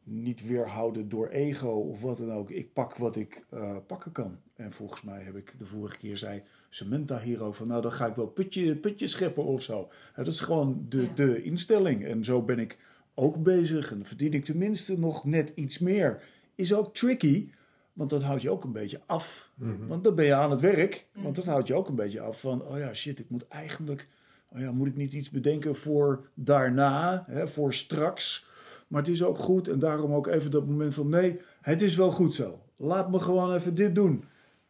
[0.03, 2.49] niet weerhouden door ego of wat dan ook.
[2.49, 4.39] Ik pak wat ik eh, pakken kan.
[4.55, 6.43] En volgens mij heb ik de vorige keer zei
[6.77, 9.89] Samantha hierover, nou dan ga ik wel putje, putje scheppen of zo.
[10.15, 11.07] Dat is gewoon de, Ja.
[11.15, 12.05] de instelling.
[12.05, 12.77] En zo ben ik
[13.13, 13.91] ook bezig.
[13.91, 16.21] En dan verdien ik tenminste nog net iets meer.
[16.55, 17.49] Is ook tricky,
[17.93, 19.51] want dat houdt je ook een beetje af.
[19.55, 19.87] Mhm.
[19.87, 21.05] Want dan ben je aan het werk.
[21.13, 24.07] Want dat houdt je ook een beetje af van, oh ja, shit, ik moet eigenlijk,
[24.49, 28.45] oh ja, moet ik niet iets bedenken voor daarna, hè, voor straks.
[28.87, 31.95] Maar het is ook goed en daarom ook even dat moment van, nee, het is
[31.95, 32.59] wel goed zo.
[32.75, 34.23] Laat me gewoon even dit doen.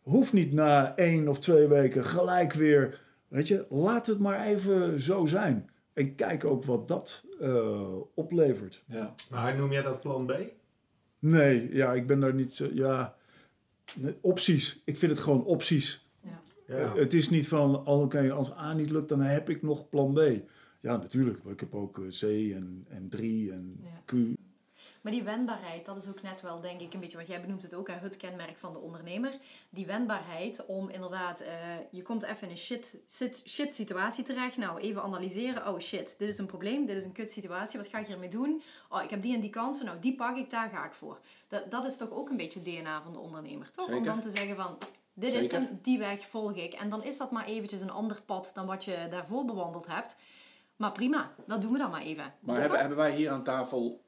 [0.08, 5.00] Hoeft niet na één of twee weken gelijk weer, weet je, laat het maar even
[5.00, 5.70] zo zijn.
[5.94, 8.84] En kijk ook wat dat eh, oplevert.
[8.88, 9.14] Ja.
[9.30, 10.34] Maar noem jij dat plan B?
[11.20, 13.16] Nee, ja, ik ben daar niet zo, ja,
[14.22, 14.82] opties.
[14.86, 16.08] Ik vind het gewoon opties.
[16.22, 16.40] Ja.
[16.68, 16.76] Ja.
[16.76, 19.90] Eh, Het is niet van, oh, oké, als A niet lukt, dan heb ik nog
[19.90, 20.20] plan B.
[20.82, 21.44] Ja, natuurlijk.
[21.44, 22.22] maar Ik heb ook eh, C
[22.54, 23.90] en, en 3 en Ja.
[24.06, 24.14] Q.
[25.02, 27.62] Maar die wendbaarheid, dat is ook net wel, denk ik, een beetje, want jij benoemt
[27.62, 29.32] het ook, hè, het kenmerk van de ondernemer.
[29.70, 31.54] Die wendbaarheid om inderdaad, eh,
[31.92, 34.58] je komt even in een shit, shit, shit situatie terecht.
[34.58, 35.68] Nou, even analyseren.
[35.68, 38.30] Oh shit, dit is een probleem, dit is een kut situatie, wat ga ik hiermee
[38.30, 38.62] doen?
[38.90, 41.20] Oh, ik heb die en die kansen, nou die pak ik, daar ga ik voor.
[41.48, 43.92] Dat, dat is toch ook een beetje het DNA van de ondernemer, toch?
[43.92, 44.78] Om dan te zeggen van,
[45.14, 46.74] dit is hem, die weg volg ik.
[46.74, 50.16] En dan is dat maar eventjes een ander pad dan wat je daarvoor bewandeld hebt.
[50.76, 52.34] Maar prima, dat doen we dan maar even.
[52.40, 54.02] Maar hebben, hebben wij hier aan tafel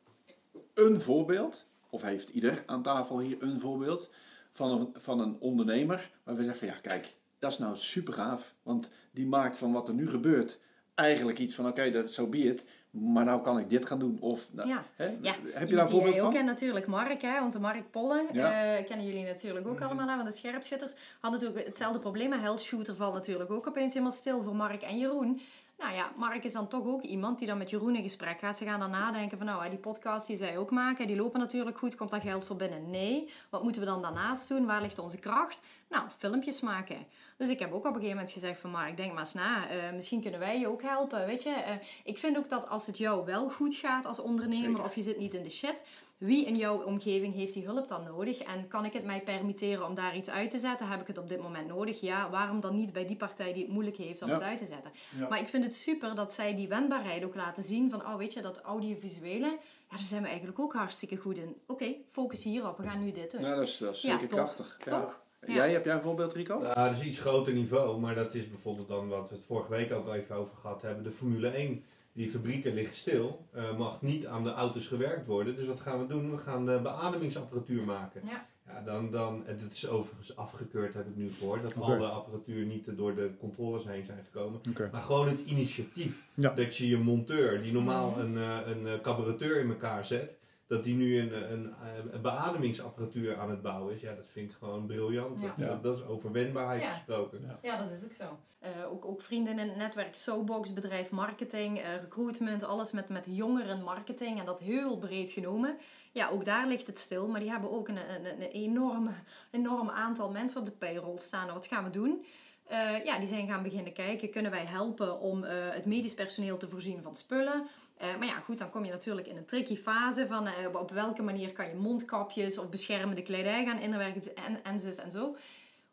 [0.80, 4.10] een voorbeeld, of heeft ieder aan tafel hier een voorbeeld,
[4.52, 8.14] van een, van een ondernemer waar we zeggen van ja, kijk, dat is nou super
[8.14, 8.54] gaaf.
[8.64, 10.60] Want die maakt van wat er nu gebeurt
[10.96, 14.00] eigenlijk iets van oké, dat is zo be it, maar nou kan ik dit gaan
[14.00, 14.18] doen.
[14.20, 14.84] Of, nou, Ja.
[14.96, 16.32] hè, Ja, heb je daar een voorbeeld ook van?
[16.34, 18.78] kent natuurlijk, Mark, hè, want de Mark Pollen Ja.
[18.78, 22.30] eh, kennen jullie natuurlijk ook allemaal, hè, want de scherpschutters hadden natuurlijk hetzelfde probleem.
[22.30, 25.42] maar Health Shooter valt natuurlijk ook opeens helemaal stil voor Mark en Jeroen.
[25.80, 28.58] Nou ja, Mark is dan toch ook iemand die dan met Jeroen in gesprek gaat.
[28.58, 31.78] Ze gaan dan nadenken van, nou, die podcast die zij ook maken, die lopen natuurlijk
[31.78, 31.96] goed.
[31.96, 32.90] Komt daar geld voor binnen?
[32.90, 33.30] Nee.
[33.50, 34.66] Wat moeten we dan daarnaast doen?
[34.66, 35.60] Waar ligt onze kracht?
[35.90, 36.98] Nou, filmpjes maken.
[37.38, 39.70] Dus ik heb ook op een gegeven moment gezegd van, Mark, denk maar eens na.
[39.70, 41.50] eh, misschien kunnen wij je ook helpen, weet je.
[41.50, 44.84] Eh, ik vind ook dat als het jou wel goed gaat als ondernemer, Zeker.
[44.84, 45.84] of je zit niet in de shit,
[46.20, 48.39] wie in jouw omgeving heeft die hulp dan nodig?
[48.39, 50.88] En kan ik het mij permitteren om daar iets uit te zetten?
[50.88, 52.01] Heb ik het op dit moment nodig?
[52.01, 54.34] Ja, waarom dan niet bij die partij die het moeilijk heeft om Ja.
[54.34, 54.91] het uit te zetten?
[55.20, 55.28] Ja.
[55.28, 58.34] Maar ik vind het super dat zij die wendbaarheid ook laten zien van, oh weet
[58.34, 59.45] je, dat audiovisuele,
[59.89, 61.55] ja, daar zijn we eigenlijk ook hartstikke goed in.
[61.67, 63.41] Oké, focus hierop, we gaan nu dit doen.
[63.41, 64.38] Ja, dat is, dat is Ja, zeker top.
[64.38, 64.80] krachtig.
[64.86, 64.99] Ja.
[65.01, 65.20] Toch?
[65.47, 65.53] Ja.
[65.53, 66.57] Jij, heb jij een voorbeeld, Rico?
[66.59, 69.70] Nou, dat is iets groter niveau, maar dat is bijvoorbeeld dan wat we het vorige
[69.70, 71.03] week ook al even over gehad hebben.
[71.03, 71.84] De Formule 1,
[72.20, 75.55] die fabrieken liggen stil, eh, mag niet aan de auto's gewerkt worden.
[75.55, 76.32] Dus wat gaan we doen?
[76.32, 78.22] We gaan de beademingsapparatuur maken.
[78.26, 78.47] Ja.
[78.67, 81.86] Ja, dan, dan, en het is overigens afgekeurd, heb ik nu gehoord, dat Oké.
[81.86, 84.59] alle apparatuur niet door de controles heen zijn gekomen.
[84.70, 84.89] Oké.
[84.91, 86.53] Maar gewoon het initiatief Ja.
[86.53, 88.20] dat je je monteur, die normaal Mhm.
[88.20, 90.38] een, eh, een eh, carburateur in elkaar zet,
[90.70, 91.74] dat die nu een, een,
[92.11, 94.01] een beademingsapparatuur aan het bouwen is.
[94.01, 95.39] Ja, dat vind ik gewoon briljant.
[95.41, 95.47] Ja.
[95.57, 95.80] Dat, Ja.
[95.82, 96.91] dat is over wendbaarheid Ja.
[96.91, 97.57] gesproken.
[97.61, 98.38] Ja, dat is ook zo.
[98.59, 103.26] Eh, ook, ook vrienden in het netwerk Sobox, bedrijf marketing, eh, recruitment, alles met, met
[103.30, 105.78] jongeren marketing en dat heel breed genomen.
[106.11, 109.09] Ja, ook daar ligt het stil, maar die hebben ook een, een, een enorm,
[109.51, 111.53] enorm aantal mensen op de payroll staan.
[111.53, 112.26] Wat gaan we doen?
[112.70, 116.57] Eh, ja, die zijn gaan beginnen kijken, kunnen wij helpen om eh, het medisch personeel
[116.57, 117.67] te voorzien van spullen?
[117.97, 120.91] Eh, maar ja, goed, dan kom je natuurlijk in een tricky fase van op- op
[120.91, 125.36] welke manier kan je mondkapjes of beschermende kledij gaan inwerken en, en zus en zo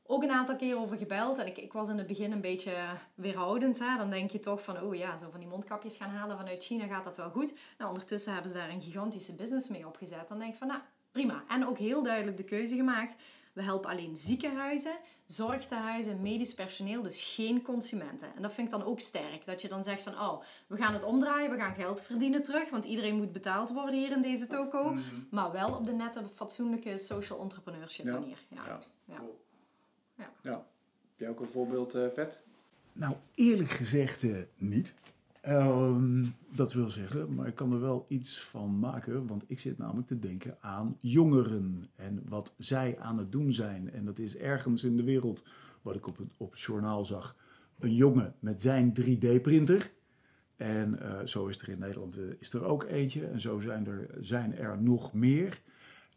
[0.06, 1.38] ook een aantal keer over gebeld.
[1.38, 2.72] En ik, ik was in het begin een beetje
[3.14, 3.78] weerhoudend.
[3.78, 3.96] Hè?
[3.96, 6.86] Dan denk je toch van, oh ja, zo van die mondkapjes gaan halen vanuit China
[6.86, 7.54] gaat dat wel goed.
[7.78, 10.28] Nou, ondertussen hebben ze daar een gigantische business mee opgezet.
[10.28, 10.80] Dan denk ik van, nou,
[11.12, 11.44] prima.
[11.48, 13.16] En ook heel duidelijk de keuze gemaakt.
[13.56, 14.96] We helpen alleen ziekenhuizen,
[15.26, 18.28] zorgtehuizen, medisch personeel, dus geen consumenten.
[18.36, 19.44] En dat vind ik dan ook sterk.
[19.44, 22.70] Dat je dan zegt van, oh, we gaan het omdraaien, we gaan geld verdienen terug,
[22.70, 24.90] want iedereen moet betaald worden hier in deze toko.
[24.90, 25.02] Mhm.
[25.30, 28.12] Maar wel op de nette, fatsoenlijke social entrepreneurship Ja.
[28.12, 28.38] manier.
[28.48, 28.62] Ja.
[29.04, 29.20] Ja.
[30.14, 30.30] Ja.
[30.42, 30.52] Ja.
[31.10, 32.40] Heb jij ook een voorbeeld, eh, Pet?
[32.92, 34.94] Nou, eerlijk gezegd eh, niet.
[35.46, 36.24] Ehm,
[36.54, 40.06] dat wil zeggen, maar ik kan er wel iets van maken, want ik zit namelijk
[40.06, 43.92] te denken aan jongeren en wat zij aan het doen zijn.
[43.92, 45.44] En dat is ergens in de wereld,
[45.82, 47.36] wat ik op het, op het journaal zag,
[47.78, 49.92] een jongen met zijn 3D-printer.
[50.56, 53.86] En eh, zo is er in Nederland eh, is er ook eentje en zo zijn
[53.86, 55.60] er, zijn er nog meer.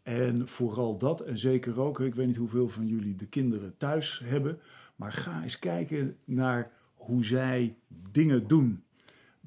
[0.02, 4.20] En vooral dat, en zeker ook, ik weet niet hoeveel van jullie de kinderen thuis
[4.24, 4.58] hebben,
[4.96, 7.76] maar ga eens kijken naar hoe zij
[8.10, 8.82] dingen doen.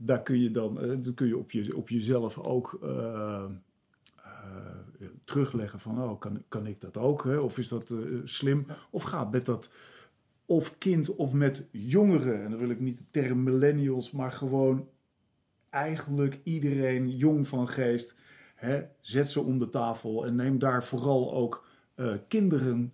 [0.05, 3.45] Daar kun je dan eh, dat kun je op, je, op jezelf ook eh,
[4.15, 7.23] eh, terugleggen van, oh, kan, kan ik dat ook?
[7.23, 7.37] Hè?
[7.37, 7.93] Of is dat
[8.23, 8.65] slim?
[8.89, 9.71] Of ga met dat,
[10.45, 14.87] of kind of met jongeren, en dan wil ik niet de term millennials, maar gewoon
[15.69, 18.15] eigenlijk iedereen jong van geest,
[18.55, 21.65] hè, zet ze om de tafel en neem daar vooral ook
[22.27, 22.93] kinderen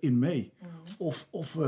[0.00, 0.52] in mee.
[0.98, 1.58] Of, of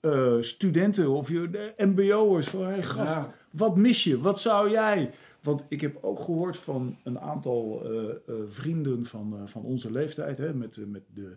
[0.00, 1.30] eh, studenten of
[1.76, 3.34] mbo'ers van hey, gast, Ja.
[3.50, 4.20] Wat mis je?
[4.20, 5.10] Wat zou jij?
[5.42, 9.90] Want ik heb ook gehoord van een aantal eh, eh, vrienden van, eh, van onze
[9.90, 11.36] leeftijd, hè, met, met de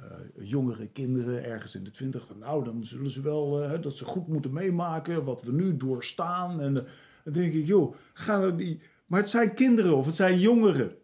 [0.00, 3.96] eh, jongere kinderen ergens in de twintig, van nou, dan zullen ze wel hè, dat
[3.96, 6.60] ze goed moeten meemaken wat we nu doorstaan.
[6.60, 8.80] En dan denk ik, joh, gaan we die.
[9.06, 10.96] Maar het zijn kinderen of het zijn jongeren.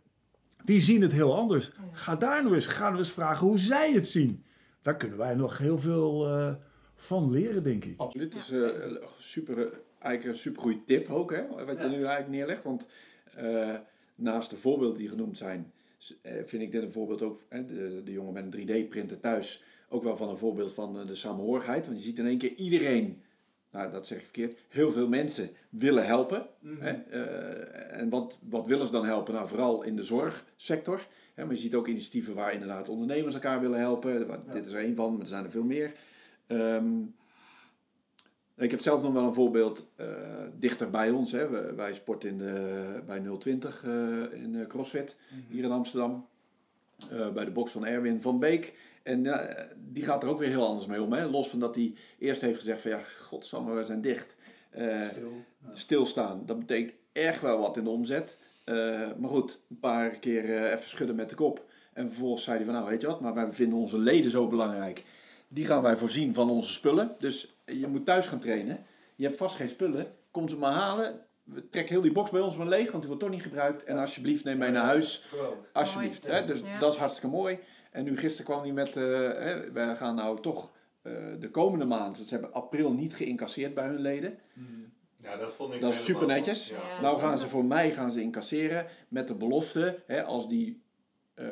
[0.64, 1.72] Die zien het heel anders.
[1.92, 4.44] Ga daar nou eens, ga nou eens vragen hoe zij het zien.
[4.82, 6.54] Daar kunnen wij nog heel veel eh,
[6.94, 8.00] van leren, denk ik.
[8.00, 8.34] Absoluut.
[8.34, 11.88] Het is eh, super, eigenlijk een super goede tip ook, hè, wat je Ja.
[11.88, 12.62] nu eigenlijk neerlegt.
[12.62, 12.86] Want
[13.36, 13.74] eh,
[14.14, 15.72] naast de voorbeelden die genoemd zijn,
[16.22, 19.62] eh, vind ik dit een voorbeeld ook, hè, de, de jongen met een 3D-printer thuis,
[19.88, 21.86] ook wel van een voorbeeld van de samenhorigheid.
[21.86, 23.22] Want je ziet in één keer iedereen,
[23.70, 26.46] nou dat zeg ik verkeerd, heel veel mensen willen helpen.
[26.78, 26.90] Hè?
[26.92, 29.34] Eh, en wat, wat willen ze dan helpen?
[29.34, 31.06] Nou, vooral in de zorgsector.
[31.34, 31.44] Hè?
[31.44, 34.26] Maar je ziet ook initiatieven waar inderdaad ondernemers elkaar willen helpen.
[34.52, 35.92] Dit is er één van, maar er zijn er veel meer.
[36.46, 36.86] Ehm,
[38.60, 40.06] ik heb zelf nog wel een voorbeeld eh,
[40.58, 41.32] dichter bij ons.
[41.32, 41.74] Hè.
[41.74, 43.92] Wij sporten in de, bij 020 eh,
[44.42, 45.16] in eh, CrossFit
[45.48, 46.26] hier in Amsterdam.
[47.34, 48.74] Bij de box van Erwin van Beek.
[49.02, 49.22] En
[49.92, 51.12] die gaat er ook weer heel anders mee om.
[51.12, 51.26] Hè.
[51.26, 54.34] Los van dat hij eerst heeft gezegd van ja, godsamme, we zijn dicht.
[54.70, 55.08] Eh,
[55.72, 58.38] stilstaan, dat betekent echt wel wat in de omzet.
[59.18, 61.64] Maar goed, een paar keer even schudden met de kop.
[61.92, 64.48] En vervolgens zei hij van nou weet je wat, maar wij vinden onze leden zo
[64.48, 65.04] belangrijk.
[65.48, 67.16] Die gaan wij voorzien van onze spullen.
[67.18, 68.84] Dus je moet thuis gaan trainen.
[69.16, 70.06] Je hebt vast geen spullen.
[70.30, 71.20] Kom ze maar halen.
[71.44, 73.84] We trekken heel die box bij ons maar leeg, want die wordt toch niet gebruikt.
[73.84, 75.24] En alsjeblieft neem mij naar huis.
[75.72, 76.26] Alsjeblieft.
[76.26, 76.44] Hè?
[76.46, 76.78] Dus Ja.
[76.78, 77.58] dat is hartstikke mooi.
[77.90, 80.70] En nu gisteren kwam hij met, eh, hè, we gaan nou toch
[81.02, 84.38] eh, de komende maand, want ze hebben april niet geïncasseerd bij hun leden.
[85.16, 86.68] Ja, dat vond ik Dat is helemaal- super netjes.
[86.68, 86.76] Ja.
[86.96, 87.00] Ja.
[87.00, 90.82] nou gaan ze voor mij gaan ze incasseren met de belofte, hè, als die
[91.34, 91.46] eh,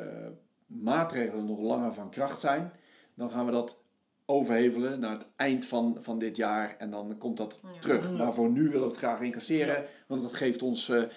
[0.65, 2.71] maatregelen nog langer van kracht zijn,
[3.13, 3.79] dan gaan we dat
[4.29, 7.69] overhevelen naar het eind van, van dit jaar en dan komt dat Ja.
[7.79, 8.11] terug.
[8.17, 11.09] Maar voor nu willen we het graag incasseren, want dat geeft ons eh, eh,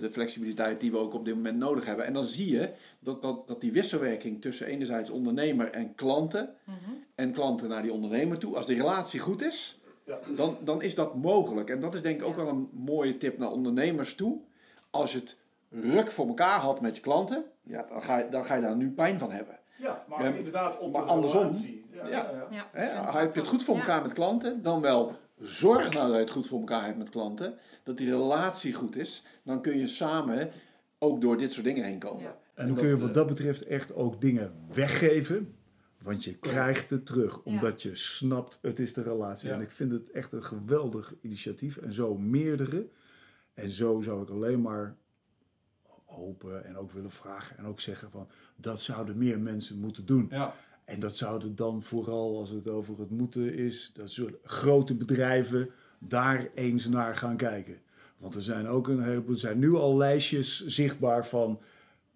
[0.00, 2.04] de flexibiliteit die we ook op dit moment nodig hebben.
[2.06, 6.76] En dan zie je dat, dat, dat die wisselwerking tussen enerzijds ondernemer en klanten Mhm.
[7.14, 10.18] en klanten naar die ondernemer toe, als die relatie goed is, Ja.
[10.36, 11.70] dan, dan is dat mogelijk.
[11.70, 12.42] En dat is denk ik ook Ja.
[12.44, 14.38] wel een mooie tip naar ondernemers toe.
[14.90, 15.36] Als je het
[15.70, 18.76] ruk voor elkaar had met je klanten, ja, dan, ga je, dan ga je daar
[18.76, 19.58] nu pijn van hebben.
[19.78, 21.40] Ja, maar inderdaad op maar de andersom.
[21.40, 21.84] relatie.
[22.06, 23.80] Ja, ik heb je het goed voor Ja.
[23.80, 27.10] elkaar met klanten, dan wel zorg nou dat je het goed voor elkaar hebt met
[27.10, 30.50] klanten, dat die relatie goed is, dan kun je samen
[30.98, 32.22] ook door dit soort dingen heen komen.
[32.22, 32.38] Ja.
[32.54, 35.54] En dan kun je wat dat betreft echt ook dingen weggeven.
[36.02, 39.48] Want je krijgt het terug, omdat je snapt, het is de relatie.
[39.48, 39.54] Ja.
[39.54, 41.76] En ik vind het echt een geweldig initiatief.
[41.76, 42.88] En zo meerdere.
[43.54, 44.96] En zo zou ik alleen maar
[46.04, 47.58] hopen en ook willen vragen.
[47.58, 50.26] En ook zeggen van, dat zouden meer mensen moeten doen.
[50.30, 50.54] Ja.
[50.88, 55.70] En dat zouden dan vooral, als het over het moeten is, dat zullen grote bedrijven
[55.98, 57.76] daar eens naar gaan kijken.
[58.18, 61.60] Want er zijn ook een heleboel, er zijn nu al lijstjes zichtbaar van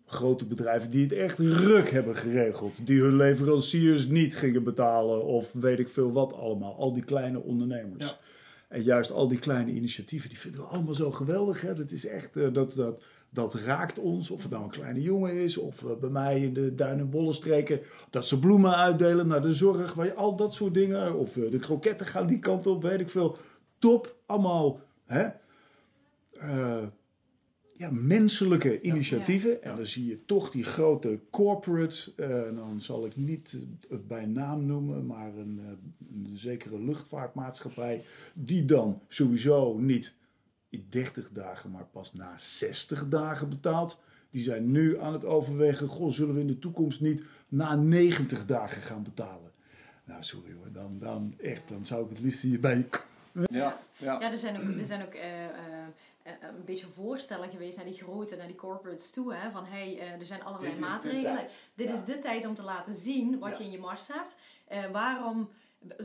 [0.07, 2.87] grote bedrijven die het echt ruk hebben geregeld.
[2.87, 6.77] Die hun leveranciers niet gingen betalen of weet ik veel wat allemaal.
[6.77, 8.05] Al die kleine ondernemers.
[8.05, 8.19] Ja.
[8.69, 11.61] En juist al die kleine initiatieven, die vinden we allemaal zo geweldig.
[11.61, 11.75] Hè?
[11.75, 13.03] Dat is echt, eh, dat, dat,
[13.33, 14.31] dat raakt ons.
[14.31, 17.81] Of het nou een kleine jongen is, of bij mij in de duin- en bollenstreken.
[18.11, 21.15] Dat ze bloemen uitdelen naar de zorg, waar je, al dat soort dingen.
[21.19, 23.37] Of eh, de kroketten gaan die kant op, weet ik veel.
[23.79, 24.81] Top, allemaal.
[25.05, 25.29] Hè?
[26.33, 26.85] Eh,
[27.77, 29.63] ja, menselijke initiatieven.
[29.63, 32.15] En dan zie je toch die grote corporates.
[32.15, 35.61] eh, dan zal ik niet het bij naam noemen, maar een,
[36.15, 38.03] een zekere luchtvaartmaatschappij.
[38.35, 40.15] Die dan sowieso niet
[40.73, 44.01] in 30 dagen, maar pas na 60 dagen betaalt.
[44.31, 48.47] Die zijn nu aan het overwegen, goh, zullen we in de toekomst niet na 90
[48.47, 49.51] dagen gaan betalen?
[50.05, 52.89] Nou, sorry hoor, dan, dan echt, dan zou ik het liefst hierbij
[53.33, 54.21] Ja, ja.
[54.21, 55.51] Ja, er zijn ook, er zijn ook eh, eh,
[56.23, 59.35] eh, een beetje voorstellen geweest naar die grote, naar die corporates toe.
[59.35, 61.35] Hè, van hey, er zijn allerlei Dit is de maatregelen.
[61.37, 61.53] tijd.
[61.75, 61.95] Dit Ja.
[61.95, 63.59] is de tijd om te laten zien wat Ja.
[63.59, 64.37] je in je mars hebt.
[64.69, 65.49] Eh, waarom,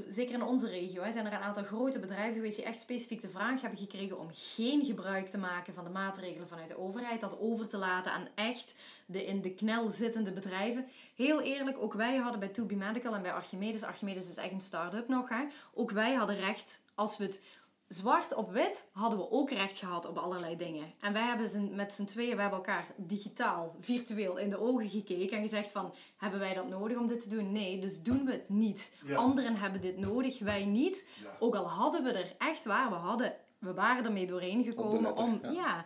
[0.08, 3.22] zeker in onze regio, hè, zijn er een aantal grote bedrijven geweest die echt specifiek
[3.22, 7.22] de vraag hebben gekregen om geen gebruik te maken van de maatregelen vanuit de overheid.
[7.22, 8.74] Dat over te laten aan echt
[9.06, 10.86] de in de knel zittende bedrijven.
[11.16, 14.62] Heel eerlijk, ook wij hadden bij 2B Medical en bij Archimedes, Archimedes is echt een
[14.62, 17.42] start-up nog, hè, ook wij hadden recht, als we het
[17.88, 20.94] zwart op wit hadden we ook recht gehad op allerlei dingen.
[21.00, 25.38] En wij hebben met z'n tweeën, we hebben elkaar digitaal, virtueel in de ogen gekeken
[25.38, 27.52] en gezegd van, hebben wij dat nodig om dit te doen?
[27.52, 28.94] Nee, dus doen we het niet.
[29.06, 29.16] Ja.
[29.16, 31.08] Anderen hebben dit nodig, wij niet.
[31.24, 31.36] Ja.
[31.40, 35.24] Ook al hadden we er echt waar, we hadden, we waren ermee doorheen gekomen letter,
[35.24, 35.52] om, ja.
[35.52, 35.86] ja,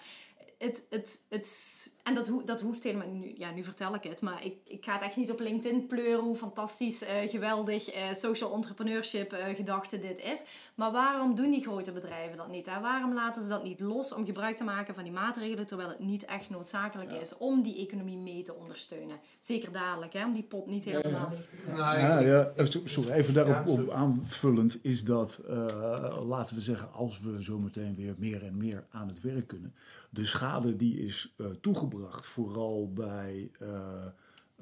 [0.62, 4.22] het, het, het, en dat, ho dat hoeft helemaal nu, ja, nu vertel ik het,
[4.22, 8.14] maar ik, ik ga het echt niet op LinkedIn pleuren hoe fantastisch, eh, geweldig, eh,
[8.14, 10.44] social entrepreneurship eh, gedachte dit is.
[10.76, 12.66] Maar waarom doen die grote bedrijven dat niet?
[12.70, 12.80] Hè?
[12.80, 16.00] Waarom laten ze dat niet los om gebruik te maken van die maatregelen, terwijl het
[16.00, 19.20] niet echt noodzakelijk is om die economie mee te ondersteunen?
[19.40, 20.26] Zeker dadelijk, hè?
[20.26, 21.84] om die pot niet helemaal leeg te trekken.
[21.84, 22.20] Nou, Ja,
[22.58, 23.84] ja, so- sorry, even daarop Ja, sorry.
[23.84, 28.84] op aanvullend is dat, eh, laten we zeggen, als we zometeen weer meer en meer
[28.92, 29.74] aan het werk kunnen,
[30.14, 34.06] de schade die is eh, toegebracht, vooral bij, eh,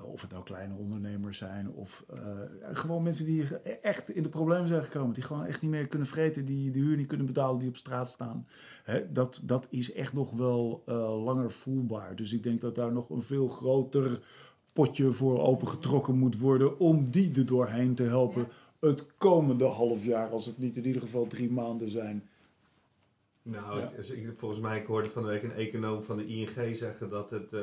[0.02, 2.22] of het nou kleine ondernemers zijn of eh,
[2.72, 6.08] gewoon mensen die echt in de problemen zijn gekomen, die gewoon echt niet meer kunnen
[6.08, 8.48] vreten, die de huur niet kunnen betalen, die op straat staan.
[8.84, 10.84] Hè, dat, dat is echt nog wel
[11.24, 12.16] langer voelbaar.
[12.16, 14.20] Dus ik denk dat daar nog een veel groter
[14.74, 18.48] potje voor opengetrokken moet worden om die er doorheen te helpen.
[18.80, 22.24] Het komende half jaar, als het niet in ieder geval drie maanden zijn.
[23.52, 23.90] Nou, Ja.
[24.14, 27.30] ik- volgens mij, ik hoorde van de week een econoom van de ING zeggen dat
[27.30, 27.62] het eh,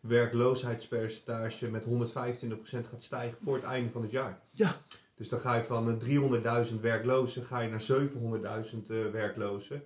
[0.00, 4.40] werkloosheidspercentage met 125% gaat stijgen voor het einde van het jaar.
[4.50, 4.70] Ja.
[5.14, 5.96] Dus dan ga je van eh,
[6.66, 9.82] 300.000 werklozen ga je naar 700.000 eh, werklozen.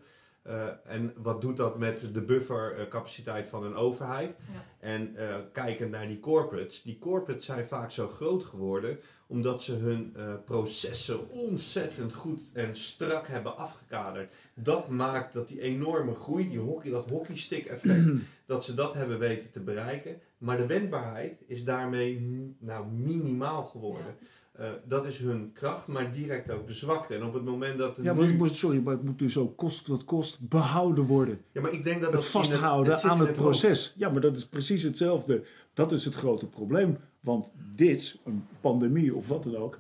[0.49, 4.36] Eh, en wat doet dat met de buffercapaciteit van een overheid?
[4.53, 4.64] Ja.
[4.78, 6.82] En eh, kijkend naar die corporates.
[6.82, 12.76] Die corporates zijn vaak zo groot geworden omdat ze hun eh, processen ontzettend goed en
[12.76, 14.34] strak hebben afgekaderd.
[14.55, 18.05] Dat maakt dat die enorme groei, die hockey, dat hockeystick effect,
[18.46, 20.20] dat ze dat hebben weten te bereiken.
[20.38, 22.20] Maar de wendbaarheid is daarmee
[22.59, 24.14] nou, minimaal geworden.
[24.59, 27.14] Eh, dat is hun kracht, maar direct ook de zwakte.
[27.14, 29.56] En op het moment dat Ja, maar nu- moet, sorry, maar het moet dus ook
[29.56, 31.40] kost wat kost behouden worden.
[31.52, 33.40] Ja, maar ik denk dat Het dat vasthouden het aan het hoofd.
[33.40, 33.94] proces.
[33.96, 35.42] Ja, maar dat is precies hetzelfde.
[35.74, 36.98] Dat is het grote probleem.
[37.20, 39.78] Want dit, een pandemie of wat dan ook,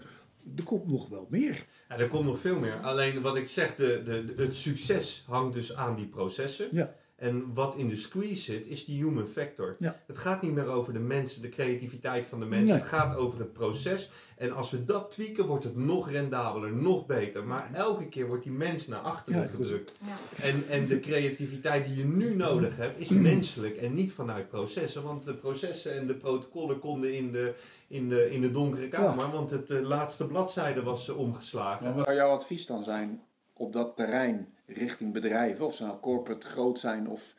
[0.56, 1.64] er komt nog wel meer.
[1.88, 2.76] Ja, er komt nog veel meer.
[2.82, 6.68] Alleen wat ik zeg, de, de, de- het succes hangt dus aan die processen.
[6.72, 6.94] Ja.
[7.18, 9.76] En wat in de squeeze zit, is die human factor.
[9.78, 10.00] Ja.
[10.06, 12.68] Het gaat niet meer over de mensen, de creativiteit van de mensen.
[12.68, 12.78] Nee.
[12.78, 14.10] Het gaat over het proces.
[14.36, 17.44] En als we dat tweaken, wordt het nog rendabeler, nog beter.
[17.44, 19.92] Maar elke keer wordt die mens naar achteren Ja, gedrukt.
[20.00, 20.42] Ja.
[20.42, 25.02] En, en de creativiteit die je nu nodig hebt, is menselijk en niet vanuit processen.
[25.02, 27.54] Want de processen en de protocollen konden in de,
[27.88, 31.94] in de, in de donkere kamer, want het eh, laatste bladzijde was eh, omgeslagen.
[31.94, 36.46] Wat zou jouw advies dan zijn op dat terrein richting bedrijven, of ze nou corporate
[36.46, 37.34] groot zijn of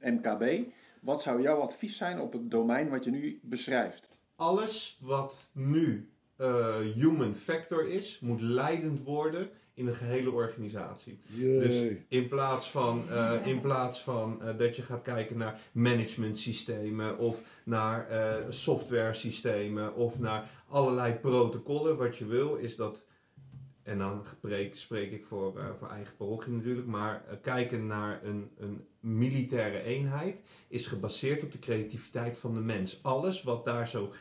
[0.00, 0.66] MKB?
[1.00, 4.18] Wat zou jouw advies zijn op het domein wat je nu beschrijft?
[4.36, 11.18] Alles wat nu eh, human factor is, moet leidend worden in een gehele organisatie.
[11.36, 16.38] Dus in plaats van, eh, in plaats van eh, dat je gaat kijken naar management
[16.38, 18.06] systemen of naar
[18.48, 23.02] software systemen of naar allerlei protocollen, wat je wil is dat,
[23.82, 28.24] en dan spreek, spreek ik voor, eh, voor eigen parochie natuurlijk, maar eh, kijken naar
[28.24, 30.36] een, een militaire eenheid
[30.68, 32.98] is gebaseerd op de creativiteit van de mens.
[33.02, 34.12] Alles wat daar zo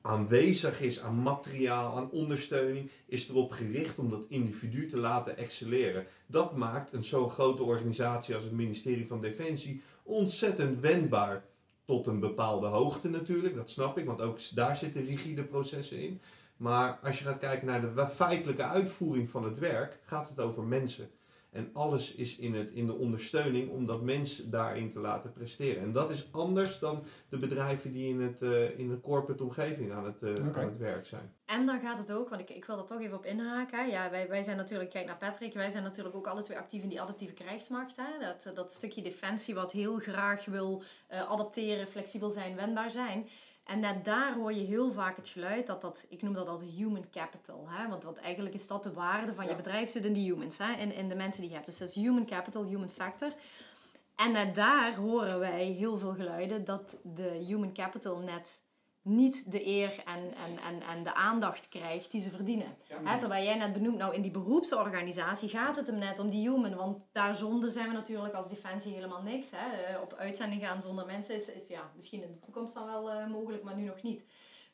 [0.00, 6.06] aanwezig is aan materiaal, aan ondersteuning, is erop gericht om dat individu te laten excelleren.
[6.26, 11.44] Dat maakt een zo'n grote organisatie als het ministerie van Defensie ontzettend wendbaar.
[11.84, 16.20] Tot een bepaalde hoogte natuurlijk, dat snap ik, want ook daar zitten rigide processen in.
[16.56, 20.62] Maar als je gaat kijken naar de feitelijke uitvoering van het werk, gaat het over
[20.62, 21.10] mensen.
[21.54, 25.82] En alles is in, het, in de ondersteuning om dat mens daarin te laten presteren.
[25.82, 29.92] En dat is anders dan de bedrijven die in, het, uh, in een corporate omgeving
[29.92, 31.32] aan het, uh, aan het werk zijn.
[31.44, 33.88] En dan gaat het ook, want ik, ik wil er toch even op inhaken.
[33.88, 36.82] Ja, wij, wij zijn natuurlijk, kijk naar Patrick, wij zijn natuurlijk ook alle twee actief
[36.82, 37.96] in die adaptieve krijgsmacht.
[37.96, 38.26] Hè?
[38.26, 40.82] Dat, dat stukje defensie wat heel graag wil
[41.12, 43.28] uh, adapteren, flexibel zijn, wendbaar zijn.
[43.64, 46.70] En net daar hoor je heel vaak het geluid dat dat, ik noem dat altijd
[46.70, 47.66] human capital.
[47.68, 47.88] Hè?
[47.88, 50.72] Want, want eigenlijk is dat de waarde van je bedrijf zit in de humans, hè?
[50.72, 51.68] In, in de mensen die je hebt.
[51.68, 53.32] Dus dat is human capital, human factor.
[54.16, 58.60] En net daar horen wij heel veel geluiden dat de human capital net
[59.04, 62.76] niet de eer en, en, en, en de aandacht krijgt die ze verdienen.
[63.04, 66.50] Ja, terwijl jij net benoemt, nou in die beroepsorganisatie gaat het hem net om die
[66.50, 66.74] human.
[66.74, 69.50] Want daar zonder zijn we natuurlijk als defensie helemaal niks.
[69.54, 69.98] Hè.
[69.98, 73.26] Op uitzending gaan zonder mensen is, is ja, misschien in de toekomst dan wel uh,
[73.26, 74.24] mogelijk, maar nu nog niet.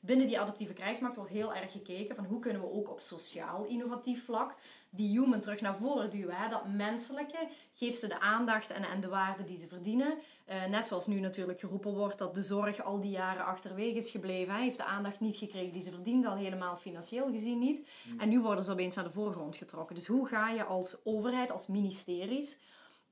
[0.00, 3.64] Binnen die adaptieve krijgsmacht wordt heel erg gekeken van hoe kunnen we ook op sociaal
[3.64, 4.54] innovatief vlak
[4.90, 6.34] die human terug naar voren duwen.
[6.34, 6.48] Hè?
[6.48, 10.14] Dat menselijke, geeft ze de aandacht en, en de waarde die ze verdienen.
[10.48, 14.10] Uh, net zoals nu natuurlijk geroepen wordt dat de zorg al die jaren achterwege is
[14.10, 14.54] gebleven.
[14.54, 17.88] Hij heeft de aandacht niet gekregen die ze verdiende, al helemaal financieel gezien niet.
[18.18, 19.94] En nu worden ze opeens naar de voorgrond getrokken.
[19.94, 22.58] Dus hoe ga je als overheid, als ministeries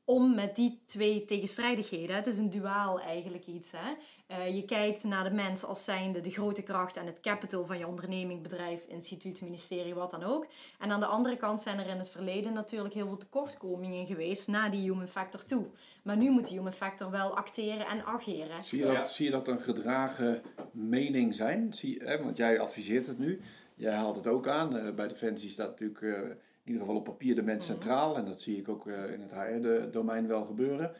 [0.09, 2.17] om met die twee tegenstrijdigheden.
[2.17, 3.73] Het is een duaal eigenlijk iets.
[3.77, 3.95] Hè?
[4.31, 7.79] Uh, je kijkt naar de mens als zijnde de grote kracht en het capital van
[7.79, 10.47] je onderneming, bedrijf, instituut, ministerie, wat dan ook.
[10.79, 14.49] En aan de andere kant zijn er in het verleden natuurlijk heel veel tekortkomingen geweest
[14.49, 15.67] naar die human factor toe.
[16.03, 18.65] Maar nu moet die human factor wel acteren en ageren.
[18.65, 20.43] Zie je dat, zie je dat een gedragen
[20.73, 21.73] mening zijn?
[21.73, 23.41] Zie, hè, want jij adviseert het nu.
[23.75, 24.77] Jij haalt het ook aan.
[24.77, 26.37] Uh, bij Defensie staat natuurlijk...
[26.69, 28.16] In ieder geval op papier de mens centraal.
[28.16, 30.93] En dat zie ik ook uh, in het HR-domein wel gebeuren.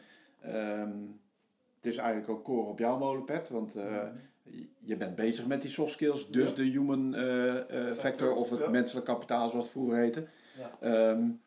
[0.45, 1.19] Um,
[1.75, 4.03] het is eigenlijk ook koren op jouw molenpet, want uh,
[4.79, 6.55] je bent bezig met die soft skills, dus ja.
[6.55, 8.69] de human uh, factor of het ja.
[8.69, 10.27] menselijk kapitaal zoals het vroeger heette.
[10.81, 11.09] Ja.
[11.09, 11.41] Um,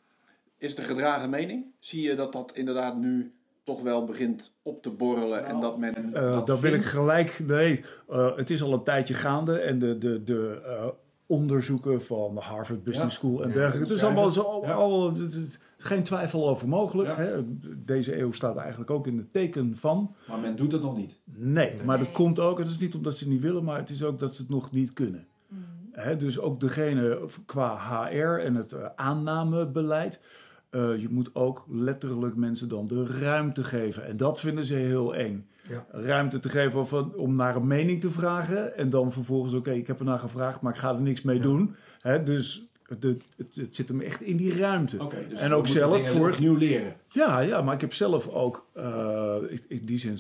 [0.58, 1.72] is een gedragen mening?
[1.78, 3.32] Zie je dat dat inderdaad nu
[3.64, 6.08] toch wel begint op te borrelen nou, en dat men.
[6.08, 7.40] Uh, dat, dat wil ik gelijk.
[7.46, 10.88] Nee, uh, het is al een tijdje gaande en de, de, de uh,
[11.26, 13.20] onderzoeken van de Harvard Business ja.
[13.20, 13.88] School en dergelijke.
[13.88, 17.08] Het is allemaal zo, al, al, het, het, geen twijfel over mogelijk.
[17.08, 17.14] Ja.
[17.16, 17.42] Hè?
[17.84, 20.14] Deze eeuw staat eigenlijk ook in het teken van.
[20.28, 21.18] Maar men doet het nog niet.
[21.24, 21.84] Nee, nee.
[21.84, 22.58] maar dat komt ook.
[22.58, 24.50] Het is niet omdat ze het niet willen, maar het is ook dat ze het
[24.50, 25.26] nog niet kunnen.
[25.48, 25.58] Mm.
[25.92, 26.16] Hè?
[26.16, 30.22] Dus ook degene qua HR en het uh, aannamebeleid.
[30.70, 34.06] Uh, je moet ook letterlijk mensen dan de ruimte geven.
[34.06, 35.46] En dat vinden ze heel eng.
[35.68, 35.86] Ja.
[35.90, 38.76] Ruimte te geven van, om naar een mening te vragen.
[38.76, 41.22] En dan vervolgens, oké, okay, ik heb er naar gevraagd, maar ik ga er niks
[41.22, 41.42] mee ja.
[41.42, 41.74] doen.
[42.00, 45.02] Hè, dus de, het, het, zit hem echt in die ruimte.
[45.02, 46.36] Okay, dus en ook zelf voor.
[46.38, 46.96] nieuw leren.
[47.08, 49.36] Ja, ja, maar ik heb zelf ook uh,
[49.68, 50.18] in die zin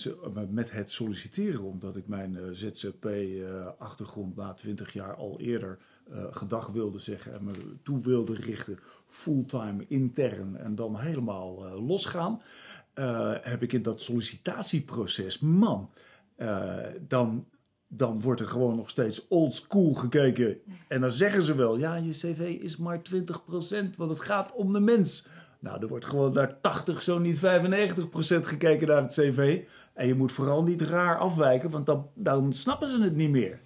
[0.50, 5.78] met het solliciteren, omdat ik mijn uh, ZZP-achtergrond uh, na 20 jaar al eerder
[6.30, 8.78] gedag wilde zeggen en me toe wilde richten,
[9.08, 12.42] fulltime intern en dan helemaal losgaan.
[13.42, 15.90] Heb ik in dat sollicitatieproces, man,
[17.08, 17.46] dan
[17.94, 20.58] dan wordt er gewoon nog steeds old school gekeken.
[20.88, 23.02] En dan zeggen ze wel, ja, je cv is maar 20%,
[23.96, 25.26] want het gaat om de mens.
[25.58, 27.40] Nou, er wordt gewoon naar 80, zo niet 95%
[28.42, 29.62] gekeken naar het cv.
[29.94, 33.60] En je moet vooral niet raar afwijken, want dan, dan snappen ze het niet meer.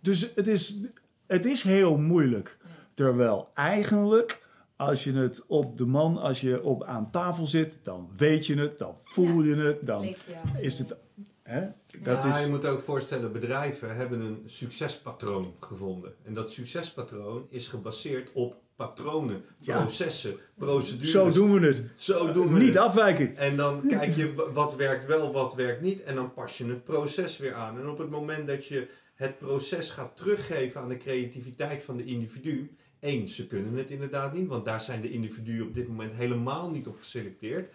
[0.00, 0.80] Dus het is,
[1.26, 2.58] het is heel moeilijk.
[2.94, 4.43] Terwijl eigenlijk,
[4.76, 8.54] als je het op de man, als je op aan tafel zit, dan weet je
[8.54, 10.14] het, dan voel je het, dan
[10.60, 10.96] is het
[11.44, 11.60] Hè?
[12.02, 12.44] Dat ja, is...
[12.44, 16.14] je moet ook voorstellen, bedrijven hebben een succespatroon gevonden.
[16.22, 19.78] En dat succespatroon is gebaseerd op patronen, ja.
[19.78, 21.10] processen, procedures.
[21.10, 21.84] Zo doen we het.
[21.94, 22.76] Zo doen we Niet het.
[22.76, 23.36] afwijken.
[23.36, 26.02] En dan kijk je wat werkt wel, wat werkt niet.
[26.02, 27.78] En dan pas je het proces weer aan.
[27.78, 32.04] En op het moment dat je het proces gaat teruggeven aan de creativiteit van de
[32.04, 32.76] individu.
[33.04, 36.70] Eén, ze kunnen het inderdaad niet, want daar zijn de individuen op dit moment helemaal
[36.70, 37.74] niet op geselecteerd.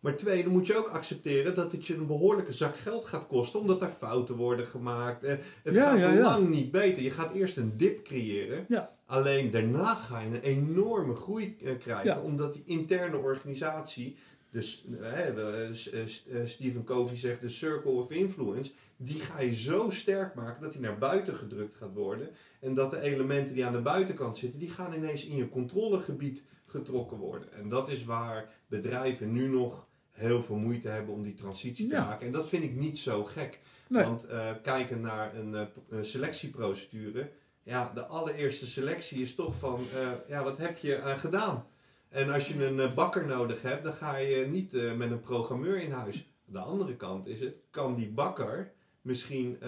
[0.00, 3.26] Maar twee, dan moet je ook accepteren dat het je een behoorlijke zak geld gaat
[3.26, 5.24] kosten, omdat er fouten worden gemaakt.
[5.24, 6.22] Eh, het ja, gaat ja, ja.
[6.22, 7.02] lang niet beter.
[7.02, 8.66] Je gaat eerst een dip creëren.
[9.06, 14.16] Alleen daarna ga je een enorme groei uh, krijgen, omdat die interne organisatie,
[14.50, 18.70] dus uh, Stephen Covey zegt de circle of influence,
[19.00, 22.28] die ga je zo sterk maken dat die naar buiten gedrukt gaat worden.
[22.60, 26.42] En dat de elementen die aan de buitenkant zitten, die gaan ineens in je controlegebied
[26.66, 27.52] getrokken worden.
[27.52, 31.94] En dat is waar bedrijven nu nog heel veel moeite hebben om die transitie te
[31.94, 32.04] ja.
[32.04, 32.26] maken.
[32.26, 33.60] En dat vind ik niet zo gek.
[33.88, 34.04] Nee.
[34.04, 37.30] Want uh, kijken naar een, uh, een, selectieprocedure.
[37.62, 41.66] Ja, de allereerste selectie is toch van, uh, ja, wat heb je aan gedaan?
[42.08, 45.90] En als je een bakker nodig hebt, dan ga je niet met een programmeur in
[45.90, 46.30] huis.
[46.44, 48.72] De andere kant is het, kan die bakker
[49.08, 49.58] misschien,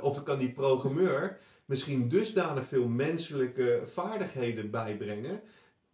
[0.00, 5.40] of kan die programmeur misschien dusdanig veel menselijke vaardigheden bijbrengen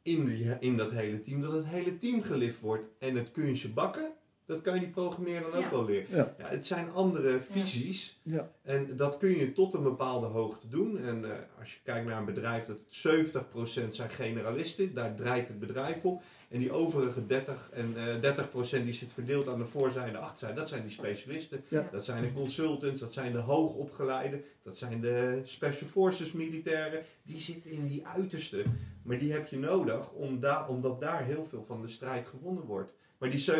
[0.02, 1.40] in, in dat hele team.
[1.40, 2.84] Dat het hele team gelift wordt.
[2.98, 4.12] En het kunstje bakken,
[4.50, 6.06] dat kan je die programmeer dan ook wel leren.
[6.16, 6.34] Ja.
[6.38, 8.18] Ja, het zijn andere visies.
[8.22, 8.50] Ja.
[8.62, 10.98] En dat kun je tot een bepaalde hoogte doen.
[10.98, 13.44] En eh, als je kijkt naar een bedrijf, dat het
[13.86, 14.94] 70% zijn generalisten.
[14.94, 16.22] Daar draait het bedrijf op.
[16.48, 18.36] En die overige 30 en eh
[18.80, 20.54] 30% die zit verdeeld aan de voorzijde en de achterzijde.
[20.54, 21.64] Dat zijn die specialisten.
[21.68, 21.88] Ja.
[21.92, 24.42] Dat zijn de consultants, dat zijn de hoogopgeleide.
[24.62, 27.02] Dat zijn de special forces militairen.
[27.22, 28.64] Die zitten in die uiterste.
[29.02, 32.64] Maar die heb je nodig om daar omdat daar heel veel van de strijd gewonnen
[32.64, 32.92] wordt.
[33.20, 33.52] Maar die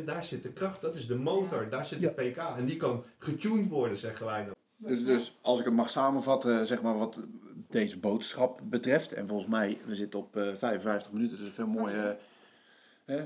[0.00, 2.36] 70%, daar zit de kracht, dat is de motor, daar zit de pk.
[2.36, 4.54] En die kan getuned worden, zeggen wij dan.
[4.76, 7.20] Dus, dus als ik het mag samenvatten, zeg maar wat
[7.68, 9.12] deze boodschap betreft.
[9.12, 12.16] En volgens mij, we zitten op eh 55 minuten, dus veel mooie
[13.04, 13.22] eh,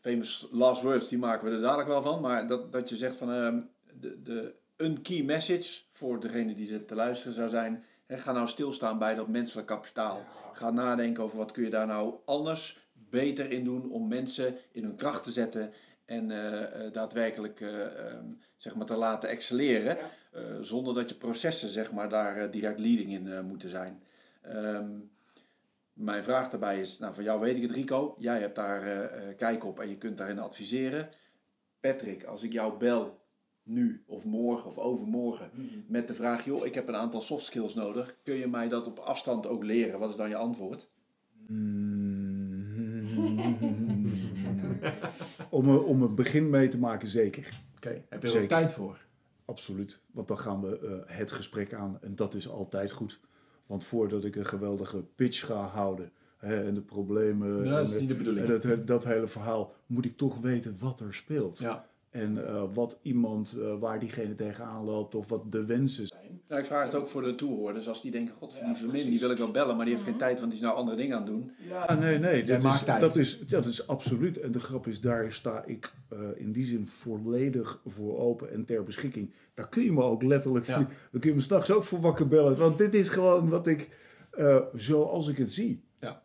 [0.00, 2.20] famous last words, die maken we er dadelijk wel van.
[2.20, 3.60] Maar dat, dat je zegt van ehm,
[4.00, 8.32] de, de, een key message voor degene die zit te luisteren zou zijn, hè, ga
[8.32, 10.24] nou stilstaan bij dat menselijk kapitaal.
[10.52, 12.81] Ga nadenken over wat kun je daar nou anders,
[13.12, 15.72] beter in doen om mensen in hun kracht te zetten
[16.04, 19.96] en eh, eh, daadwerkelijk eh, ehm, zeg maar te laten excelleren.
[19.96, 20.10] Ja.
[20.32, 24.02] eh, zonder dat je processen zeg maar, daar direct leading in moeten zijn.
[24.42, 24.90] Ehm,
[25.92, 29.28] mijn vraag daarbij is, nou van jou weet ik het Rico, jij hebt daar eh,
[29.28, 31.08] eh, kijk op en je kunt daarin adviseren.
[31.80, 33.20] Patrick, als ik jou bel
[33.62, 35.50] nu of morgen of overmorgen
[35.88, 38.86] met de vraag, joh, ik heb een aantal soft skills nodig, kun je mij dat
[38.86, 39.98] op afstand ook leren?
[39.98, 40.88] Wat is dan je antwoord?
[45.50, 47.48] om, een, om een begin mee te maken, zeker.
[47.76, 48.98] Oké, heb je er ook tijd voor?
[49.44, 50.00] Absoluut.
[50.10, 53.20] Want dan gaan we eh, het gesprek aan en dat is altijd goed.
[53.66, 57.94] Want voordat ik een geweldige pitch ga houden hè, en de problemen Ja, dat is
[57.94, 58.48] en, niet de bedoeling.
[58.48, 61.58] en dat, dat hele verhaal, moet ik toch weten wat er speelt.
[61.58, 61.86] Ja.
[62.12, 66.40] En eh, wat iemand, eh, waar diegene tegenaan loopt of wat de wensen zijn.
[66.48, 67.88] Nou, ik vraag het ook voor de toehoorders.
[67.88, 70.06] Als die denken, god, Ja, die Vermin, die wil ik wel bellen, maar die heeft
[70.06, 71.52] geen tijd, want die is nou andere dingen aan het doen.
[71.68, 72.44] Ja, nee, nee.
[72.44, 73.00] Dat maakt is, tijd.
[73.00, 74.40] dat, is, dat is absoluut.
[74.40, 78.64] En de grap is, daar sta ik eh, in die zin volledig voor open en
[78.64, 79.32] ter beschikking.
[79.54, 80.78] Daar kun je me ook letterlijk, Ja.
[81.10, 82.56] daar kun je me s'nachts ook voor wakker bellen.
[82.56, 83.88] Want dit is gewoon wat ik,
[84.30, 85.84] eh, zoals ik het zie.
[86.00, 86.22] Ja,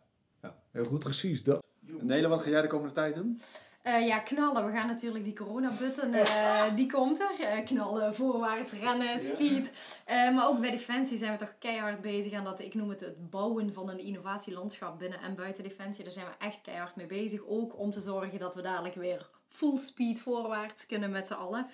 [0.70, 0.98] heel goed.
[0.98, 1.62] Precies dat.
[2.00, 3.40] Nele, wat ga jij de komende tijd doen?
[3.88, 4.66] Eh, ja, knallen.
[4.66, 7.40] We gaan natuurlijk die corona-button, eh, die komt er.
[7.40, 9.72] Eh, knallen, voorwaarts, rennen, speed.
[10.04, 13.00] Eh, maar ook bij Defensie zijn we toch keihard bezig aan dat, ik noem het
[13.00, 16.04] het bouwen van een innovatielandschap binnen en buiten Defensie.
[16.04, 17.46] Daar zijn we echt keihard mee bezig.
[17.46, 21.66] Ook om te zorgen dat we dadelijk weer full speed voorwaarts kunnen met z'n allen.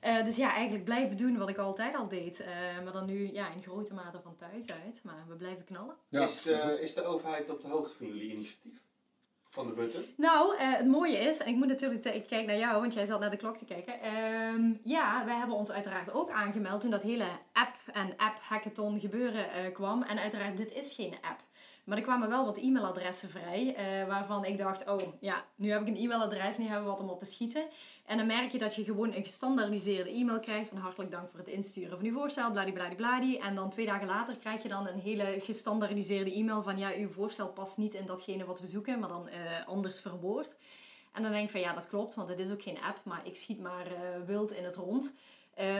[0.00, 2.40] Eh, dus ja, eigenlijk blijven doen wat ik altijd al deed.
[2.40, 2.48] Eh,
[2.84, 5.00] maar dan nu ja, in grote mate van thuis uit.
[5.02, 5.96] Maar we blijven knallen.
[6.10, 8.80] is, de, is de overheid op de hoogte van jullie initiatief?
[9.54, 10.04] Van de button?
[10.16, 13.06] Nou, eh, het mooie is, en ik moet natuurlijk, ik kijk naar jou, want jij
[13.06, 14.00] zat naar de klok te kijken.
[14.00, 19.00] Ehm, ja, wij hebben ons uiteraard ook aangemeld toen dat hele app en app hackathon
[19.00, 20.02] gebeuren eh, kwam.
[20.02, 21.40] En uiteraard, dit is geen app.
[21.84, 25.80] Maar er kwamen wel wat e-mailadressen vrij, eh, waarvan ik dacht, oh ja, nu heb
[25.80, 27.64] ik een e-mailadres, nu hebben we wat om op te schieten.
[28.06, 31.38] En dan merk je dat je gewoon een gestandaardiseerde e-mail krijgt van hartelijk dank voor
[31.38, 33.38] het insturen van uw voorstel, bladibladibladie.
[33.38, 37.08] En dan twee dagen later krijg je dan een hele gestandaardiseerde e-mail van ja, uw
[37.08, 40.54] voorstel past niet in datgene wat we zoeken, maar dan eh, anders verwoord.
[41.12, 43.20] En dan denk ik van ja, dat klopt, want het is ook geen app, maar
[43.26, 43.92] ik schiet maar eh,
[44.26, 45.14] wild in het rond.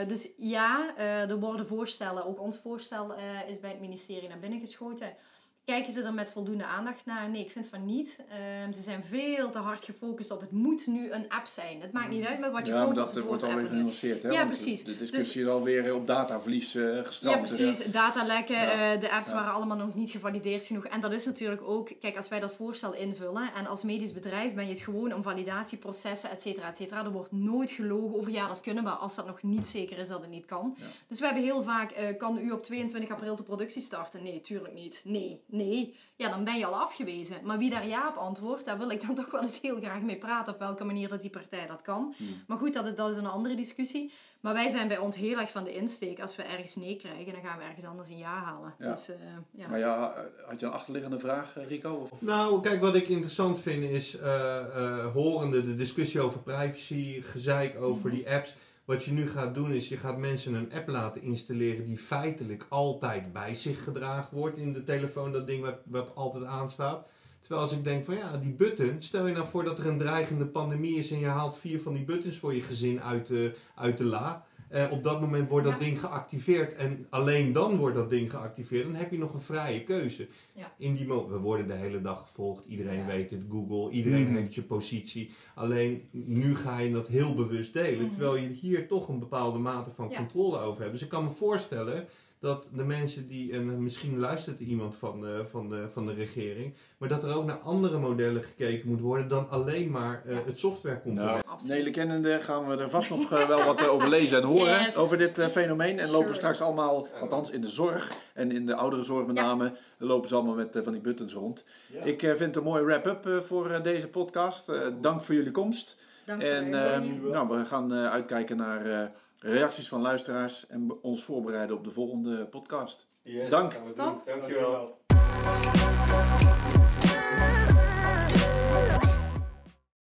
[0.06, 3.14] Dus ja, er worden voorstellen, ook ons voorstel
[3.46, 5.16] is bij het ministerie naar binnen geschoten.
[5.64, 7.30] Kijken ze er met voldoende aandacht naar?
[7.30, 8.16] Nee, ik vind van niet.
[8.28, 11.80] Ehm, ze zijn veel te hard gefocust op het moet nu een app zijn.
[11.80, 14.22] Het maakt niet uit met wat je Ja, komt dat het wordt alweer genuanceerd.
[14.22, 14.28] Hè?
[14.28, 14.84] Ja, precies.
[14.84, 17.36] De discussie is alweer op dataverlies eh gestrand.
[17.36, 17.90] Ja, dus, precies.
[17.92, 18.92] Datalekken, Ja.
[18.94, 20.84] eh, de apps waren allemaal nog niet gevalideerd genoeg.
[20.86, 24.54] En dat is natuurlijk ook, kijk, als wij dat voorstel invullen en als medisch bedrijf
[24.54, 27.04] ben je het gewoon om validatieprocessen, et cetera, et cetera.
[27.04, 30.08] Er wordt nooit gelogen over, ja, dat kunnen we als dat nog niet zeker is
[30.08, 30.76] dat het niet kan.
[31.08, 34.22] Dus we hebben heel vaak, eh, kan u op 22 april de productie starten?
[34.22, 35.00] Nee, tuurlijk niet.
[35.04, 35.96] Nee, nee.
[36.16, 37.36] Ja, dan ben je al afgewezen.
[37.42, 40.00] Maar wie daar ja op antwoordt, daar wil ik dan toch wel eens heel graag
[40.02, 40.52] mee praten.
[40.52, 42.14] Op welke manier dat die partij dat kan.
[42.16, 42.42] Hmm.
[42.46, 44.12] Maar goed, dat is, dat is een andere discussie.
[44.40, 46.20] Maar wij zijn bij ons heel erg van de insteek.
[46.20, 48.74] Als we ergens nee krijgen, dan gaan we ergens anders een ja halen.
[48.78, 48.88] Ja.
[48.90, 49.16] Dus, eh,
[49.50, 49.68] ja.
[49.68, 50.14] Maar ja,
[50.46, 51.92] had je een achterliggende vraag, eh, Rico?
[51.94, 52.20] Of?
[52.20, 57.80] Nou, kijk, wat ik interessant vind is, eh, eh, horende de discussie over privacy, gezeik
[57.80, 58.16] over Mhm.
[58.16, 58.54] die apps.
[58.84, 62.66] Wat je nu gaat doen is, je gaat mensen een app laten installeren die feitelijk
[62.68, 65.32] altijd bij zich gedragen wordt in de telefoon.
[65.32, 67.06] Dat ding wat, wat altijd aanstaat.
[67.40, 69.98] Terwijl als ik denk van ja, die button, stel je nou voor dat er een
[69.98, 73.54] dreigende pandemie is en je haalt vier van die buttons voor je gezin uit de,
[73.74, 74.46] uit de la.
[74.72, 75.84] Eh, op dat moment wordt dat Ja.
[75.84, 78.84] ding geactiveerd en alleen dan wordt dat ding geactiveerd.
[78.84, 80.28] Dan heb je nog een vrije keuze.
[80.52, 80.72] Ja.
[80.78, 83.06] In die mo- we worden de hele dag gevolgd, iedereen Ja.
[83.06, 84.34] weet het, Google, iedereen Mhm.
[84.34, 85.30] heeft je positie.
[85.54, 88.10] Alleen nu ga je dat heel bewust delen, Mhm.
[88.10, 90.16] terwijl je hier toch een bepaalde mate van Ja.
[90.16, 90.92] controle over hebt.
[90.92, 92.06] Dus ik kan me voorstellen
[92.42, 96.12] dat de mensen die, en misschien luistert er iemand van de, van, de, van de
[96.14, 100.36] regering, maar dat er ook naar andere modellen gekeken moet worden dan alleen maar eh,
[100.46, 101.44] het softwarecomponent.
[101.46, 101.58] Nou.
[101.66, 104.82] Nele kennende gaan we er vast nog eh, wel wat eh, over lezen en horen
[104.82, 104.96] Yes.
[104.96, 105.98] over dit eh, fenomeen.
[105.98, 106.34] En lopen Sure.
[106.34, 109.42] straks allemaal, althans in de zorg en in de ouderenzorg met Ja.
[109.42, 111.64] name, lopen ze allemaal met van die buttons rond.
[111.92, 112.02] Ja.
[112.02, 114.68] Ik eh, vind het een mooie wrap-up eh, voor eh, deze podcast.
[114.68, 115.98] Eh, dank voor jullie komst.
[116.26, 119.06] Dank voor En ehm, nou, we gaan eh, uitkijken naar eh,
[119.42, 123.06] reacties van luisteraars en ons voorbereiden op de volgende podcast.
[123.22, 123.72] Yes, Dank.
[123.94, 124.22] Dankjewel.
[124.24, 125.00] Dankjewel.